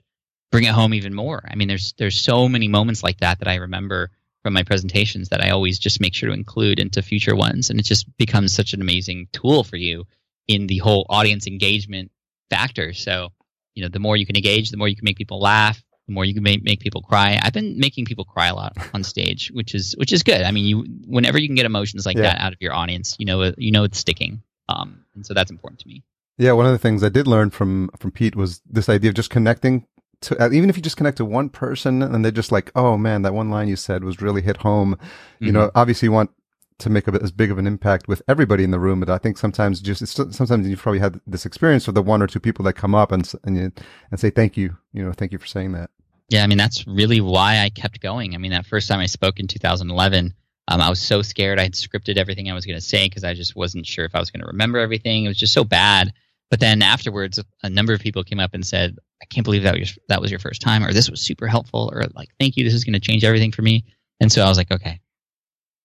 [0.54, 1.42] bring it home even more.
[1.50, 4.10] I mean there's there's so many moments like that that I remember
[4.42, 7.80] from my presentations that I always just make sure to include into future ones and
[7.80, 10.04] it just becomes such an amazing tool for you
[10.46, 12.10] in the whole audience engagement
[12.50, 12.92] factor.
[12.92, 13.30] So
[13.74, 16.12] you know, the more you can engage, the more you can make people laugh, the
[16.14, 17.40] more you can make, make people cry.
[17.42, 20.42] I've been making people cry a lot on stage, which is which is good.
[20.42, 22.22] I mean, you whenever you can get emotions like Yeah.
[22.22, 24.42] that out of your audience, you know, you know it's sticking.
[24.68, 26.04] Um, and so that's important to me.
[26.38, 29.16] Yeah, one of the things I did learn from from Pete was this idea of
[29.16, 29.86] just connecting
[30.24, 32.96] to uh, even if you just connect to one person and they're just like, oh
[32.96, 34.98] man, that one line you said was really hit home.
[35.40, 36.30] You know, obviously you want
[36.78, 39.08] to make a bit as big of an impact with everybody in the room, but
[39.08, 42.26] I think sometimes just it's, sometimes you've probably had this experience with the one or
[42.26, 43.72] two people that come up and and you,
[44.10, 45.90] and say thank you, you know, thank you for saying that.
[46.28, 48.34] Yeah, I mean that's really why I kept going.
[48.34, 50.34] I mean that first time I spoke in 2011,
[50.68, 51.58] um, I was so scared.
[51.58, 54.14] I had scripted everything I was going to say because I just wasn't sure if
[54.14, 55.24] I was going to remember everything.
[55.24, 56.12] It was just so bad.
[56.50, 59.78] But then afterwards, a number of people came up and said, "I can't believe that
[59.78, 62.64] was that was your first time," or "This was super helpful," or like, "Thank you,
[62.64, 63.84] this is going to change everything for me."
[64.20, 65.00] And so I was like, "Okay,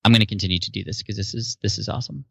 [0.04, 2.26] I'm going to continue to do this because this is this is awesome."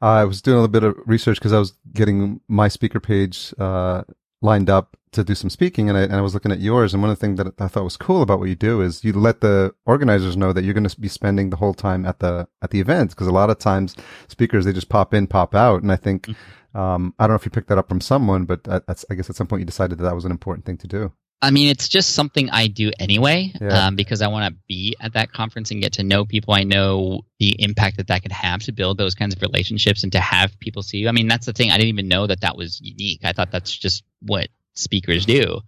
[0.00, 3.52] I was doing a little bit of research because I was getting my speaker page
[3.58, 4.04] uh,
[4.40, 6.92] lined up to do some speaking, and I, and I was looking at yours.
[6.94, 9.02] And one of the things that I thought was cool about what you do is
[9.04, 12.18] you let the organizers know that you're going to be spending the whole time at
[12.18, 13.96] the at the event because a lot of times
[14.28, 16.28] speakers they just pop in, pop out, and I think
[16.74, 19.30] um, I don't know if you picked that up from someone, but that's, I guess
[19.30, 21.12] at some point you decided that that was an important thing to do.
[21.42, 23.86] I mean, it's just something I do anyway, Yeah.
[23.88, 26.54] um, because I want to be at that conference and get to know people.
[26.54, 30.12] I know the impact that that could have to build those kinds of relationships and
[30.12, 31.08] to have people see you.
[31.08, 31.70] I mean, that's the thing.
[31.70, 33.20] I didn't even know that that was unique.
[33.24, 35.60] I thought that's just what speakers do.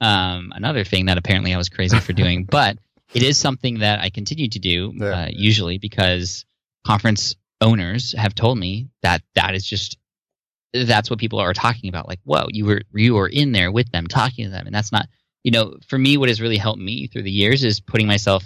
[0.00, 2.78] Um, another thing that apparently I was crazy for doing, but
[3.14, 5.06] it is something that I continue to do Yeah.
[5.06, 6.44] uh, usually because
[6.86, 9.96] conference owners have told me that that is just
[10.72, 12.08] that's what people are talking about.
[12.08, 14.90] Like, whoa, you were you were in there with them, talking to them, and that's
[14.92, 15.06] not
[15.44, 18.44] you know, for me, what has really helped me through the years is putting myself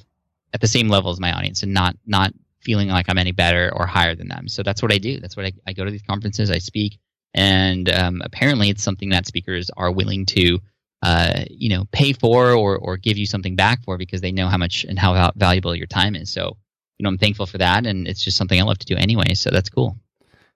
[0.53, 3.73] at the same level as my audience and not not feeling like I'm any better
[3.75, 4.49] or higher than them.
[4.49, 5.21] So that's what I do.
[5.21, 6.99] That's what I, I go to these conferences, I speak,
[7.39, 10.59] and um, apparently it's something that speakers are willing to,
[11.03, 14.49] uh, you know, pay for or or give you something back for because they know
[14.49, 16.31] how much and how valuable your time is.
[16.31, 16.57] So
[16.99, 19.35] you know, I'm thankful for that, and it's just something I love to do anyway.
[19.35, 19.97] So that's cool.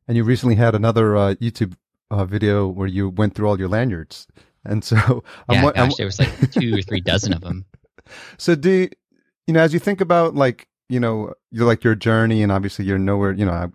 [0.09, 1.75] And you recently had another uh, YouTube
[2.11, 4.27] uh, video where you went through all your lanyards.
[4.65, 4.97] And so,
[5.49, 7.65] I'm, yeah, wa- I'm- there was like two or three dozen of them.
[8.39, 8.89] so do you,
[9.47, 12.85] you know as you think about like you know you're like your journey, and obviously
[12.85, 13.33] you're nowhere.
[13.33, 13.73] You know,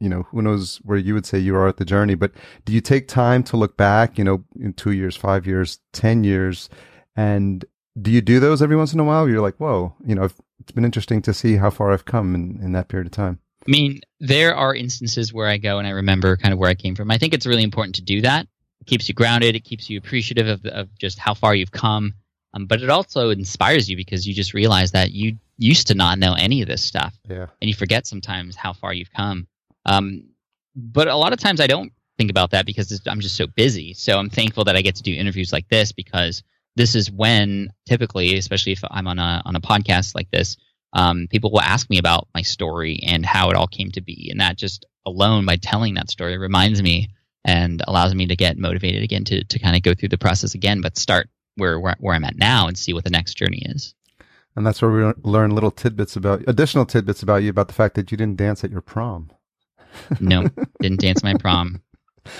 [0.00, 2.32] you know who knows where you would say you are at the journey, but
[2.64, 4.18] do you take time to look back?
[4.18, 6.68] You know, in two years, five years, ten years,
[7.16, 7.64] and
[8.00, 9.28] do you do those every once in a while?
[9.28, 10.24] You're like, whoa, you know,
[10.60, 13.40] it's been interesting to see how far I've come in, in that period of time.
[13.66, 16.74] I mean, there are instances where I go and I remember kind of where I
[16.74, 17.10] came from.
[17.10, 18.46] I think it's really important to do that.
[18.80, 19.56] It keeps you grounded.
[19.56, 22.14] It keeps you appreciative of, of just how far you've come.
[22.54, 26.18] Um, but it also inspires you because you just realize that you used to not
[26.18, 27.46] know any of this stuff, Yeah.
[27.60, 29.48] and you forget sometimes how far you've come.
[29.88, 30.24] Um,
[30.76, 33.94] but a lot of times I don't think about that because I'm just so busy.
[33.94, 36.42] So I'm thankful that I get to do interviews like this because
[36.76, 40.56] this is when typically, especially if I'm on a on a podcast like this,
[40.92, 44.28] um, people will ask me about my story and how it all came to be,
[44.30, 47.08] and that just alone by telling that story reminds me
[47.44, 50.54] and allows me to get motivated again to to kind of go through the process
[50.54, 53.62] again, but start where where, where I'm at now and see what the next journey
[53.64, 53.94] is.
[54.54, 57.94] And that's where we learn little tidbits about additional tidbits about you about the fact
[57.94, 59.30] that you didn't dance at your prom.
[60.20, 60.48] No,
[60.80, 61.82] didn't dance my prom.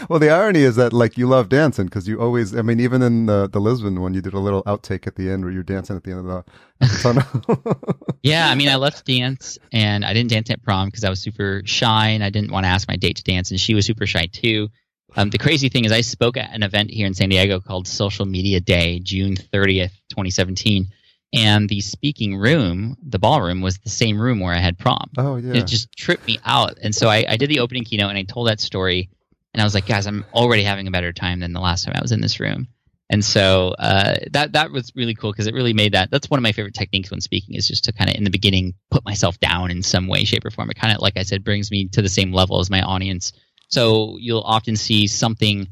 [0.08, 2.54] Well, the irony is that like you love dancing because you always.
[2.54, 5.30] I mean, even in the the Lisbon one, you did a little outtake at the
[5.30, 6.44] end where you're dancing at the end of the, of
[6.80, 7.94] the tunnel.
[8.22, 11.20] Yeah, I mean, I left dance and I didn't dance at prom because I was
[11.20, 13.86] super shy and I didn't want to ask my date to dance, and she was
[13.86, 14.68] super shy too.
[15.16, 17.86] Um, the crazy thing is, I spoke at an event here in San Diego called
[17.86, 20.88] Social Media Day, June 30th, 2017.
[21.32, 25.10] And the speaking room, the ballroom, was the same room where I had prom.
[25.18, 25.54] oh yeah.
[25.54, 26.78] It just tripped me out.
[26.82, 29.10] And so I, I did the opening keynote and I told that story.
[29.52, 31.94] And I was like, guys, I'm already having a better time than the last time
[31.96, 32.68] I was in this room.
[33.10, 36.10] And so uh, that that was really cool because it really made that.
[36.10, 38.30] That's one of my favorite techniques when speaking is just to kind of in the
[38.30, 40.70] beginning put myself down in some way, shape, or form.
[40.70, 43.32] It kind of, like I said, brings me to the same level as my audience.
[43.68, 45.68] So you'll often see something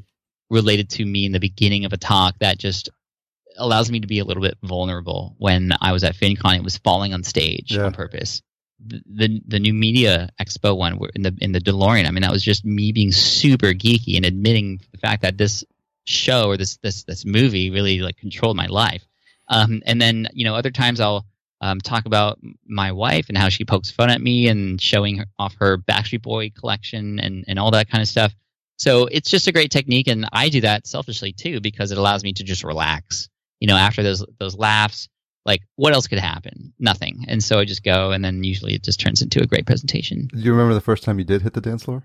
[0.49, 2.89] related to me in the beginning of a talk that just
[3.57, 5.35] allows me to be a little bit vulnerable.
[5.37, 7.85] When I was at FinCon, it was falling on stage Yeah.
[7.85, 8.41] on purpose.
[8.85, 12.05] The, the the new media expo one in the in the DeLorean.
[12.07, 15.63] I mean, that was just me being super geeky and admitting the fact that this
[16.05, 19.03] show or this this this movie really like controlled my life.
[19.47, 21.25] Um, and then you know other times I'll
[21.59, 22.37] um, talk about
[22.67, 26.21] my wife and how she pokes fun at me and showing her, off her Backstreet
[26.21, 28.31] Boy collection and and all that kind of stuff.
[28.77, 32.23] So it's just a great technique, and I do that selfishly too because it allows
[32.23, 33.27] me to just relax.
[33.59, 35.07] You know, after those those laughs,
[35.45, 36.73] like what else could happen?
[36.79, 37.25] Nothing.
[37.27, 40.27] And so I just go, and then usually it just turns into a great presentation.
[40.31, 42.03] Do you remember the first time you did hit the dance floor?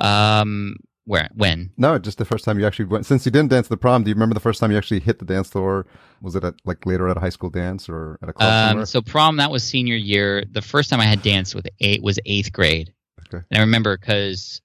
[0.00, 1.70] Um, where when?
[1.76, 3.06] No, just the first time you actually went.
[3.06, 5.18] Since you didn't dance the prom, do you remember the first time you actually hit
[5.18, 5.86] the dance floor?
[6.20, 8.68] Was it at like later at a high school dance or at a club Um,
[8.70, 8.86] somewhere?
[8.86, 10.44] so prom that was senior year.
[10.50, 12.92] The first time I had danced with eight was eighth grade,
[13.26, 13.42] Okay.
[13.50, 14.60] and I remember because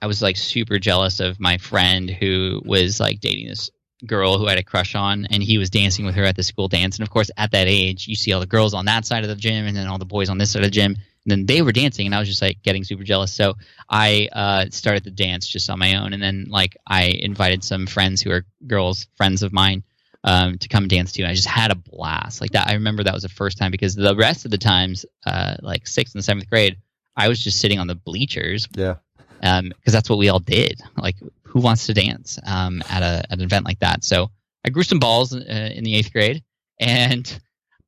[0.00, 3.70] I was like super jealous of my friend who was like dating this
[4.04, 6.42] girl who I had a crush on, and he was dancing with her at the
[6.42, 6.96] school dance.
[6.96, 9.28] And of course, at that age, you see all the girls on that side of
[9.28, 10.96] the gym, and then all the boys on this side of the gym.
[11.24, 13.32] And then they were dancing, and I was just like getting super jealous.
[13.32, 13.54] So
[13.88, 17.86] I uh, started the dance just on my own, and then like I invited some
[17.86, 19.84] friends who are girls, friends of mine,
[20.24, 21.22] um, to come dance too.
[21.22, 22.68] And I just had a blast like that.
[22.68, 25.86] I remember that was the first time because the rest of the times, uh, like
[25.86, 26.78] sixth and seventh grade,
[27.16, 28.96] I was just sitting on the bleachers yeah.
[29.42, 30.80] Because that's what we all did.
[30.96, 34.04] Like, who wants to dance um, at a at an event like that?
[34.04, 34.30] So
[34.64, 36.42] I grew some balls uh, in the eighth grade,
[36.80, 37.40] and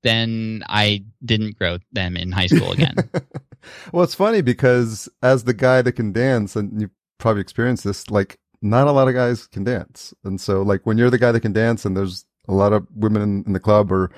[0.03, 2.97] then I didn't grow them in high school again.
[3.93, 8.11] well, it's funny because as the guy that can dance, and you probably experienced this,
[8.11, 11.33] like not a lot of guys can dance, and so like when you're the guy
[11.33, 14.11] that can dance, and there's a lot of women in, in the club, or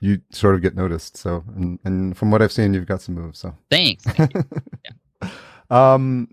[0.00, 1.16] you sort of get noticed.
[1.16, 3.38] So, and, and from what I've seen, you've got some moves.
[3.38, 4.04] So, Thanks.
[4.84, 5.30] Yeah.
[5.70, 6.28] um,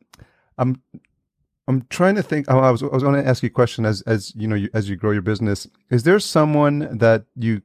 [0.57, 0.81] I'm
[1.67, 2.47] I'm trying to think.
[2.49, 4.55] oh, I was I was going to ask you a question as as you know
[4.55, 5.67] you, as you grow your business.
[5.89, 7.61] Is there someone that you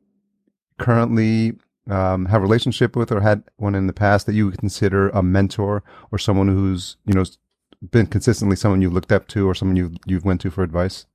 [0.79, 1.55] currently
[1.91, 5.09] um, have a relationship with, or had one in the past that you would consider
[5.11, 5.83] a mentor,
[6.13, 7.25] or someone who's you know
[7.91, 11.07] been consistently someone you looked up to, or someone you you've went to for advice?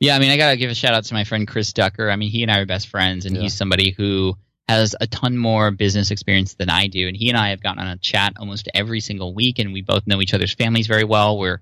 [0.00, 2.08] Yeah, I mean, I gotta give a shout out to my friend Chris Ducker.
[2.10, 3.42] I mean, he and I are best friends, and Yeah.
[3.42, 4.36] he's somebody who
[4.68, 7.08] has a ton more business experience than I do.
[7.08, 9.82] And he and I have gotten on a chat almost every single week, and we
[9.82, 11.38] both know each other's families very well.
[11.38, 11.60] We're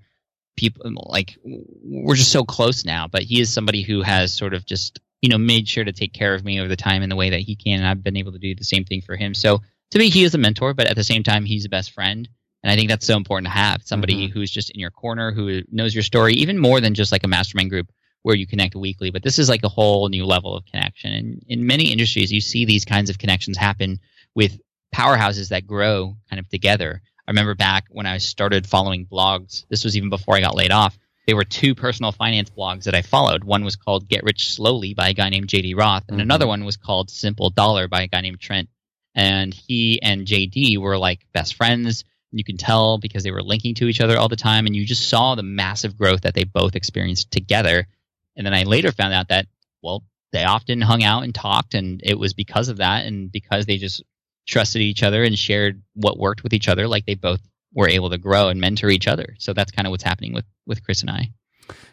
[0.57, 3.07] people like we're just so close now.
[3.09, 6.13] But he is somebody who has sort of just you know made sure to take
[6.13, 8.17] care of me over the time in the way that he can, and I've been
[8.17, 9.35] able to do the same thing for him.
[9.35, 11.93] So to me, he is a mentor, but at the same time, he's a best
[11.93, 12.29] friend.
[12.65, 14.33] And I think that's so important to have somebody Mhm.
[14.33, 17.29] who's just in your corner, who knows your story, even more than just like a
[17.29, 17.93] mastermind group
[18.27, 19.11] where you connect weekly.
[19.11, 21.13] But this is like a whole new level of connection.
[21.13, 24.01] And in many industries, you see these kinds of connections happen
[24.35, 24.59] with
[24.93, 27.03] powerhouses that grow kind of together.
[27.29, 30.73] I remember back when I started following blogs, this was even before I got laid
[30.73, 30.99] off.
[31.29, 33.43] they were two personal finance blogs that I followed.
[33.43, 36.23] One was called Get Rich Slowly by a guy named JD Roth, and Mhm.
[36.23, 38.69] another one was called Simple Dollar by a guy named Trent.
[39.17, 42.05] And he and JD were like best friends.
[42.31, 44.85] You can tell because they were linking to each other all the time, and you
[44.85, 47.89] just saw the massive growth that they both experienced together.
[48.37, 49.47] And then I later found out that,
[49.83, 53.67] well, they often hung out and talked, and it was because of that, and because
[53.67, 54.03] they just
[54.47, 57.41] trusted each other and shared what worked with each other, like they both
[57.73, 59.35] were able to grow and mentor each other.
[59.39, 61.31] So that's kind of what's happening with with Chris and I.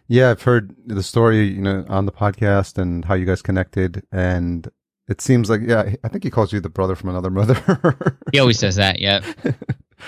[0.08, 4.04] Yeah, I've heard the story, you know, on the podcast and how you guys connected,
[4.12, 4.70] and
[5.08, 8.18] it seems like, yeah, I think he calls you the brother from another mother.
[8.32, 9.00] He always says that.
[9.00, 9.24] Yep.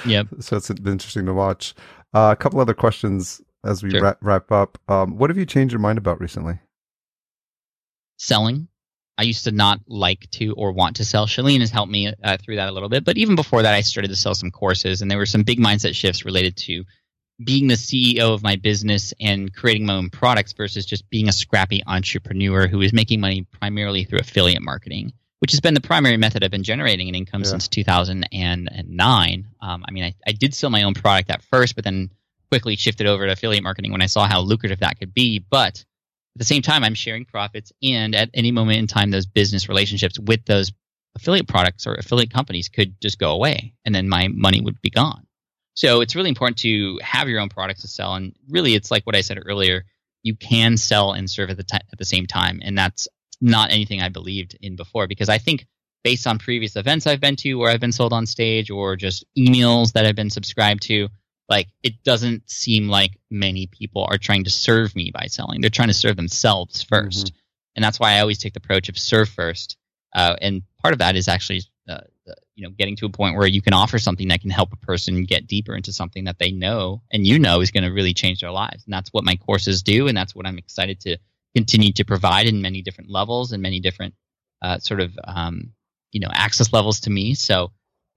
[0.06, 0.28] Yep.
[0.42, 1.74] so it's been interesting to watch.
[2.14, 4.02] Uh, a couple other questions as we Sure.
[4.02, 4.78] wrap, wrap up.
[4.88, 6.60] Um, what have you changed your mind about recently?
[8.18, 8.68] selling.
[9.18, 11.26] I used to not like to or want to sell.
[11.28, 13.04] Chalene has helped me uh, through that a little bit.
[13.06, 15.60] But even before that, I started to sell some courses, and there were some big
[15.60, 16.84] mindset shifts related to
[17.44, 21.34] being the CEO of my business and creating my own products versus just being a
[21.34, 26.16] scrappy entrepreneur who is making money primarily through affiliate marketing, which has been the primary
[26.18, 27.50] method I've been generating an income Yeah.
[27.50, 29.48] since 2009.
[29.62, 32.10] Um, I mean, I, I did sell my own product at first, but then
[32.56, 35.40] quickly shifted over to affiliate marketing when I saw how lucrative that could be.
[35.40, 35.84] But
[36.36, 39.68] at the same time, I'm sharing profits, and at any moment in time, those business
[39.68, 40.72] relationships with those
[41.18, 44.90] affiliate products or affiliate companies could just go away, and then my money would be
[44.90, 45.28] gone.
[45.74, 49.06] So it's really important to have your own products to sell, and really, it's like
[49.06, 49.84] what I said earlier:
[50.24, 53.10] you can sell and serve at the ti at the same time, and that's
[53.42, 55.68] not anything I believed in before because I think
[56.06, 59.26] based on previous events I've been to where I've been sold on stage or just
[59.38, 61.10] emails that I've been subscribed to,
[61.50, 65.62] like it doesn't seem like many people are trying to serve me by selling.
[65.62, 67.32] They're trying to serve themselves 1st
[67.76, 69.78] and that's why I always take the approach of serve first.
[70.14, 72.00] Uh, and part of that is actually, uh,
[72.56, 74.78] you know, getting to a point where you can offer something that can help a
[74.78, 78.14] person get deeper into something that they know and you know is going to really
[78.14, 78.86] change their lives.
[78.86, 81.18] And that's what my courses do, and that's what I'm excited to
[81.54, 84.14] continue to provide in many different levels and many different
[84.62, 85.72] uh, sort of um,
[86.12, 87.34] you know access levels to me.
[87.36, 87.72] So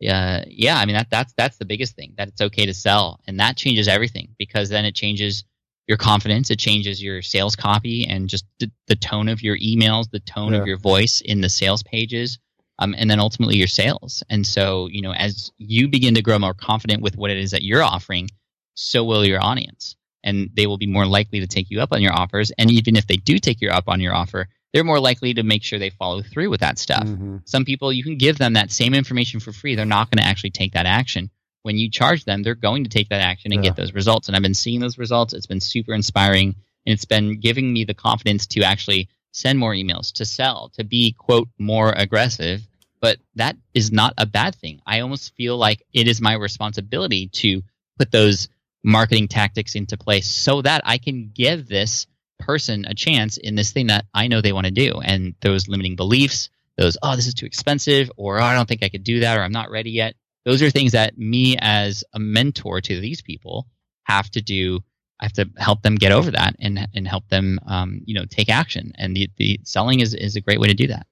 [0.07, 3.21] uh, yeah, I mean that that's that's the biggest thing that it's okay to sell,
[3.27, 5.45] and that changes everything because then it changes
[5.89, 10.11] your confidence, it changes your sales copy, and just the, the tone of your emails,
[10.11, 10.61] the tone Yeah.
[10.61, 12.39] of your voice in the sales pages,
[12.79, 14.23] um, and then ultimately your sales.
[14.29, 17.51] And so you know as you begin to grow more confident with what it is
[17.51, 18.29] that you're offering,
[18.75, 22.03] so will your audience, and they will be more likely to take you up on
[22.03, 22.53] your offers.
[22.57, 25.43] And even if they do take you up on your offer, they're more likely to
[25.43, 27.05] make sure they follow through with that stuff.
[27.05, 27.43] Mhm.
[27.49, 29.75] Some people, you can give them that same information for free.
[29.75, 31.31] They're not going to actually take that action.
[31.63, 33.71] When you charge them, they're going to take that action and Yeah.
[33.71, 34.29] get those results.
[34.29, 35.33] And I've been seeing those results.
[35.35, 36.55] It's been super inspiring.
[36.87, 40.85] And it's been giving me the confidence to actually send more emails, to sell, to
[40.85, 42.67] be, quote, more aggressive.
[43.01, 44.81] But that is not a bad thing.
[44.87, 47.63] I almost feel like it is my responsibility to
[47.99, 48.49] put those
[48.83, 52.07] marketing tactics into place so that I can give this
[52.39, 55.01] person a chance in this thing that I know they want to do.
[55.01, 58.83] And those limiting beliefs, those, oh, this is too expensive, or oh, I don't think
[58.83, 60.15] I could do that, or I'm not ready yet.
[60.45, 63.67] Those are things that me as a mentor to these people
[64.05, 64.81] have to do.
[65.21, 68.25] I have to help them get over that and and help them, um, you know,
[68.25, 68.93] take action.
[68.95, 71.07] And the, the selling is is a great way to do that.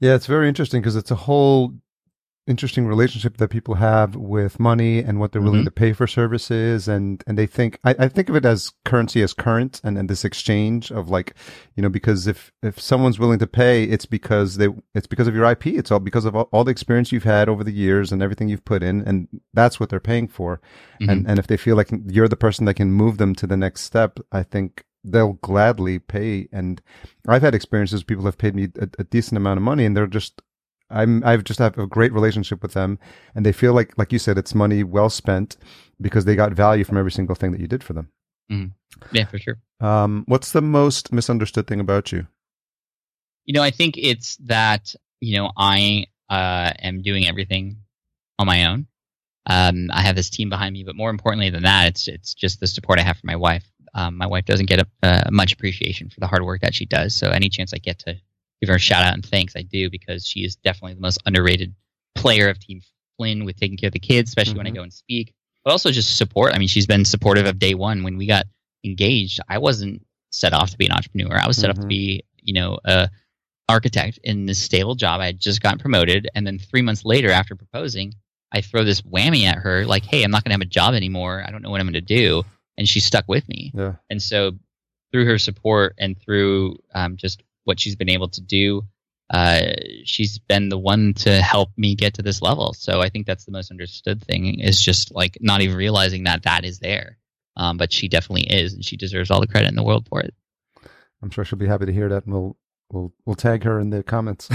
[0.00, 1.74] Yeah, it's very interesting because it's a whole
[2.46, 5.66] interesting relationship that people have with money and what they're willing Mhm.
[5.66, 9.22] to pay for services and and they think I, I think of it as currency
[9.22, 11.34] as current and, and this exchange of like
[11.76, 15.36] you know because if if someone's willing to pay it's because they it's because of
[15.36, 18.10] your IP it's all because of all, all the experience you've had over the years
[18.10, 20.60] and everything you've put in and that's what they're paying for.
[21.00, 23.56] And and if they feel like you're the person that can move them to the
[23.56, 26.48] next step I think they'll gladly pay.
[26.52, 26.80] And
[27.26, 30.06] I've had experiences people have paid me a, a decent amount of money and they're
[30.06, 30.42] just
[30.92, 32.98] I'm I've just have a great relationship with them
[33.34, 35.56] and they feel like like you said it's money well spent
[36.00, 38.10] because they got value from every single thing that you did for them.
[39.12, 39.56] yeah, for sure.
[39.80, 42.26] Um, what's the most misunderstood thing about you?
[43.44, 47.78] You know, I think it's that you know I uh, am doing everything
[48.38, 48.86] on my own.
[49.46, 52.60] Um, I have this team behind me, but more importantly than that, it's it's just
[52.60, 53.64] the support I have from my wife.
[53.94, 56.86] Um, my wife doesn't get a, uh, much appreciation for the hard work that she
[56.86, 57.14] does.
[57.14, 58.16] So any chance I get to
[58.62, 61.20] give her a shout out and thanks, I do because she is definitely the most
[61.26, 61.74] underrated
[62.14, 62.80] player of Team
[63.18, 64.74] Flynn with taking care of the kids, especially when I Mhm.
[64.76, 65.34] go and speak.
[65.64, 66.54] But also just support.
[66.54, 68.46] I mean, she's been supportive of day one when we got
[68.84, 69.40] engaged.
[69.48, 71.36] I wasn't set off to be an entrepreneur.
[71.36, 73.08] I was set off to be, you know, a
[73.68, 75.20] architect in this stable job.
[75.20, 78.14] I had just gotten promoted, and then three months later, after proposing,
[78.52, 80.94] I throw this whammy at her, like, "Hey, I'm not going to have a job
[80.94, 81.42] anymore.
[81.46, 82.44] I don't know what I'm going to do,"
[82.76, 83.72] and she stuck with me.
[83.74, 83.94] Yeah.
[84.10, 84.58] And so,
[85.12, 88.82] through her support and through um, just what she's been able to do,
[89.30, 89.72] uh,
[90.04, 92.74] she's been the one to help me get to this level.
[92.74, 96.42] So I think that's the most understood thing is just like not even realizing that
[96.42, 97.18] that is there.
[97.56, 100.20] Um, but she definitely is, and she deserves all the credit in the world for
[100.20, 100.34] it.
[101.22, 102.56] I'm sure she'll be happy to hear that, and we'll
[102.90, 104.48] we'll we'll tag her in the comments.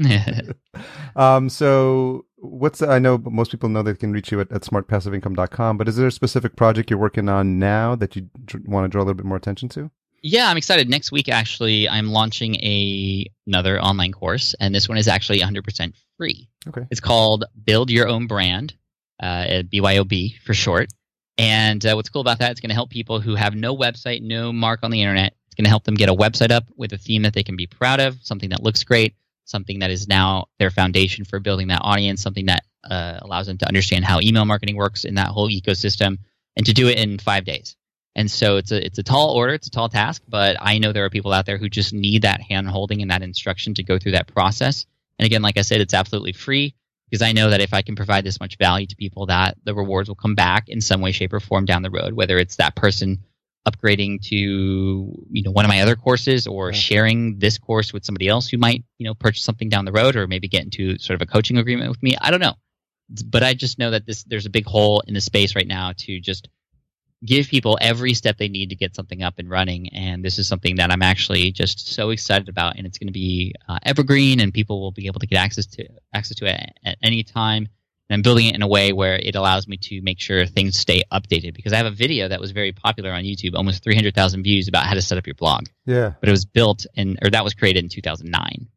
[1.16, 5.78] um, so what's I know most people know they can reach you at, at smartpassiveincome.com,
[5.78, 8.88] but is there a specific project you're working on now that you dr- want to
[8.88, 9.90] draw a little bit more attention to?
[10.26, 10.88] Yeah, I'm excited.
[10.88, 15.92] Next week, actually, I'm launching a another online course, and this one is actually 100%
[16.16, 16.48] free.
[16.66, 16.86] Okay.
[16.90, 18.72] It's called Build Your Own Brand,
[19.22, 20.90] uh, BYOB for short.
[21.36, 22.52] And uh, what's cool about that?
[22.52, 25.34] It's going to help people who have no website, no mark on the internet.
[25.48, 27.56] It's going to help them get a website up with a theme that they can
[27.56, 31.68] be proud of, something that looks great, something that is now their foundation for building
[31.68, 35.28] that audience, something that uh, allows them to understand how email marketing works in that
[35.28, 36.16] whole ecosystem,
[36.56, 37.76] and to do it in five days.
[38.16, 40.92] And so it's a it's a tall order, it's a tall task, but I know
[40.92, 43.82] there are people out there who just need that hand holding and that instruction to
[43.82, 44.86] go through that process.
[45.18, 46.74] And again, like I said, it's absolutely free
[47.10, 49.74] because I know that if I can provide this much value to people, that the
[49.74, 52.12] rewards will come back in some way, shape, or form down the road.
[52.12, 53.24] Whether it's that person
[53.66, 58.28] upgrading to you know one of my other courses or sharing this course with somebody
[58.28, 61.14] else who might you know purchase something down the road or maybe get into sort
[61.14, 62.14] of a coaching agreement with me.
[62.20, 62.54] I don't know,
[63.26, 65.92] but I just know that this there's a big hole in the space right now
[65.98, 66.48] to just
[67.24, 69.88] give people every step they need to get something up and running.
[69.90, 73.12] And this is something that I'm actually just so excited about, and it's going to
[73.12, 76.54] be uh, evergreen, and people will be able to get access to access to it
[76.54, 77.68] at, at any time.
[78.08, 80.78] And I'm building it in a way where it allows me to make sure things
[80.78, 84.42] stay updated because I have a video that was very popular on YouTube, almost 300,000
[84.42, 85.66] views about how to set up your blog.
[85.86, 86.12] Yeah.
[86.20, 88.68] But it was built in, or that was created in 2009.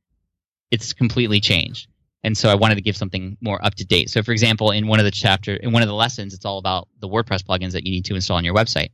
[0.72, 1.88] It's completely changed
[2.24, 4.10] and so I wanted to give something more up to date.
[4.10, 6.58] So, for example, in one of the chapter, in one of the lessons, it's all
[6.58, 8.90] about the WordPress plugins that you need to install on your website.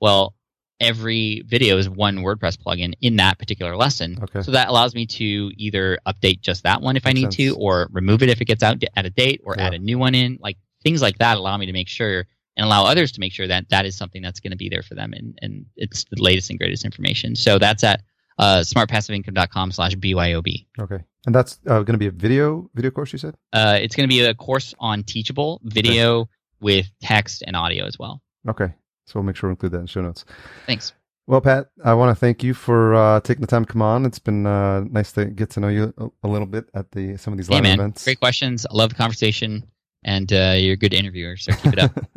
[0.00, 0.34] Well,
[0.80, 4.18] every video is one WordPress plugin in that particular lesson.
[4.22, 4.42] Okay.
[4.42, 7.36] So that allows me to either update just that one if Makes I need sense.
[7.36, 9.66] to, or remove it if it gets out at a date, or yeah.
[9.66, 10.38] add a new one in.
[10.40, 12.26] Like things like that allow me to make sure
[12.56, 14.82] and allow others to make sure that that is something that's going to be there
[14.82, 17.34] for them, and and it's the latest and greatest information.
[17.34, 18.02] So that's at
[18.38, 20.66] uh, smartpassiveincome.com slash BYOB.
[20.80, 20.98] Okay.
[21.26, 23.34] And that's uh, going to be a video video course, you said?
[23.52, 26.30] Uh, it's going to be a course on Teachable, video okay.
[26.60, 28.22] with text and audio as well.
[28.48, 28.72] Okay.
[29.06, 30.24] So we'll make sure we include that in show notes.
[30.66, 30.92] Thanks.
[31.26, 34.06] Well, Pat, I want to thank you for uh, taking the time to come on.
[34.06, 37.18] It's been uh, nice to get to know you a, a, little bit at the
[37.18, 37.78] some of these live man.
[37.78, 38.04] events.
[38.04, 38.64] Great questions.
[38.64, 39.64] I love the conversation,
[40.02, 41.94] and uh, you're a good interviewer, so keep it up.
[41.96, 42.08] well,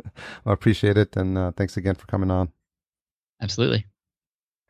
[0.46, 2.52] I appreciate it, and uh, thanks again for coming on.
[3.42, 3.84] Absolutely.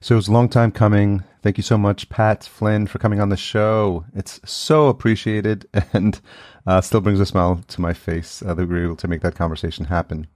[0.03, 1.23] So it was a long time coming.
[1.43, 4.05] Thank you so much, Pat Flynn, for coming on the show.
[4.17, 6.21] It's so appreciated and
[6.67, 9.21] uh, still brings a smile to my face uh, that we were able to make
[9.21, 10.27] that conversation happen.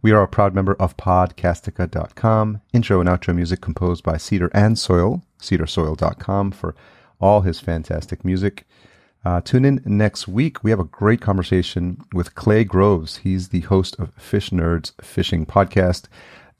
[0.00, 2.62] We are a proud member of podcastica.com.
[2.72, 6.74] Intro and outro music composed by Cedar and Soil, cedarsoil.com for
[7.20, 8.66] all his fantastic music.
[9.22, 10.64] Uh, tune in next week.
[10.64, 13.18] We have a great conversation with Clay Groves.
[13.18, 16.04] He's the host of Fish Nerds Fishing Podcast.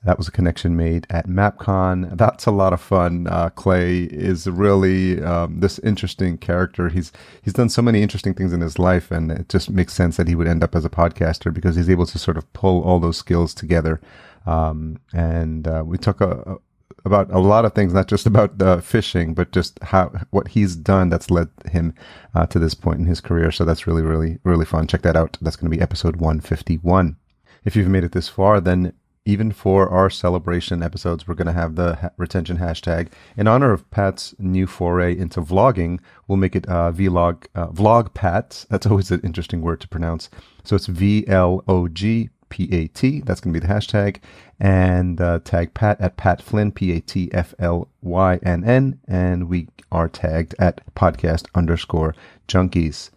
[0.03, 2.17] That was a connection made at MapCon.
[2.17, 3.27] That's a lot of fun.
[3.27, 6.89] Uh, Clay is really um, this interesting character.
[6.89, 10.17] He's he's done so many interesting things in his life, and it just makes sense
[10.17, 12.83] that he would end up as a podcaster because he's able to sort of pull
[12.83, 14.01] all those skills together.
[14.47, 16.57] Um, and uh, we talk a, a,
[17.05, 20.77] about a lot of things, not just about uh, fishing, but just how what he's
[20.77, 21.93] done that's led him
[22.35, 23.53] uh, to this point in his career.
[23.53, 24.87] So that's really, really, really fun.
[24.87, 25.37] Check that out.
[25.43, 27.19] That's going to be episode 151.
[27.67, 28.95] If you've made it this far, then
[29.25, 33.09] even for our celebration episodes, we're going to have the ha- retention hashtag.
[33.37, 38.15] In honor of Pat's new foray into vlogging, we'll make it uh, vlog, uh, vlog
[38.15, 38.65] Pat.
[38.71, 40.31] That's always an interesting word to pronounce.
[40.65, 43.21] So it's V L O G P A T.
[43.21, 44.19] That's going to be the hashtag.
[44.59, 49.01] And uh, tag Pat at Pat Flynn, P A T F L Y N N.
[49.07, 52.15] And we are tagged at podcast underscore
[52.49, 53.11] junkies.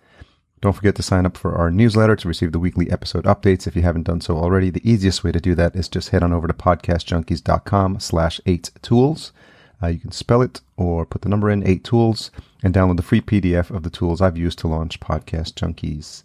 [0.63, 3.75] Don't forget to sign up for our newsletter to receive the weekly episode updates if
[3.75, 4.69] you haven't done so already.
[4.69, 8.71] The easiest way to do that is just head on over to podcastjunkies.com slash eight
[8.81, 9.33] tools.
[9.83, 12.31] Uh, you can spell it or put the number in eight tools
[12.63, 16.23] and download the free PDF of the tools I've used to launch Podcast Junkies.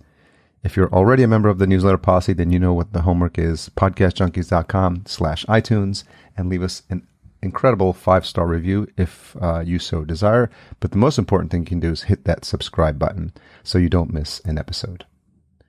[0.62, 3.38] If you're already a member of the newsletter posse, then you know what the homework
[3.38, 3.72] is.
[3.76, 6.04] Podcastjunkies.com slash iTunes
[6.36, 7.04] and leave us an
[7.42, 10.50] incredible five star review if uh, you so desire.
[10.80, 13.32] But the most important thing you can do is hit that subscribe button
[13.62, 15.04] so you don't miss an episode.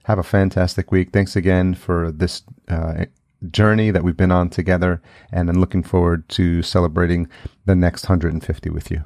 [0.03, 1.11] Have a fantastic week.
[1.11, 3.05] Thanks again for this uh,
[3.51, 5.01] journey that we've been on together,
[5.31, 7.27] and I'm looking forward to celebrating
[7.65, 9.03] the next 150 with you.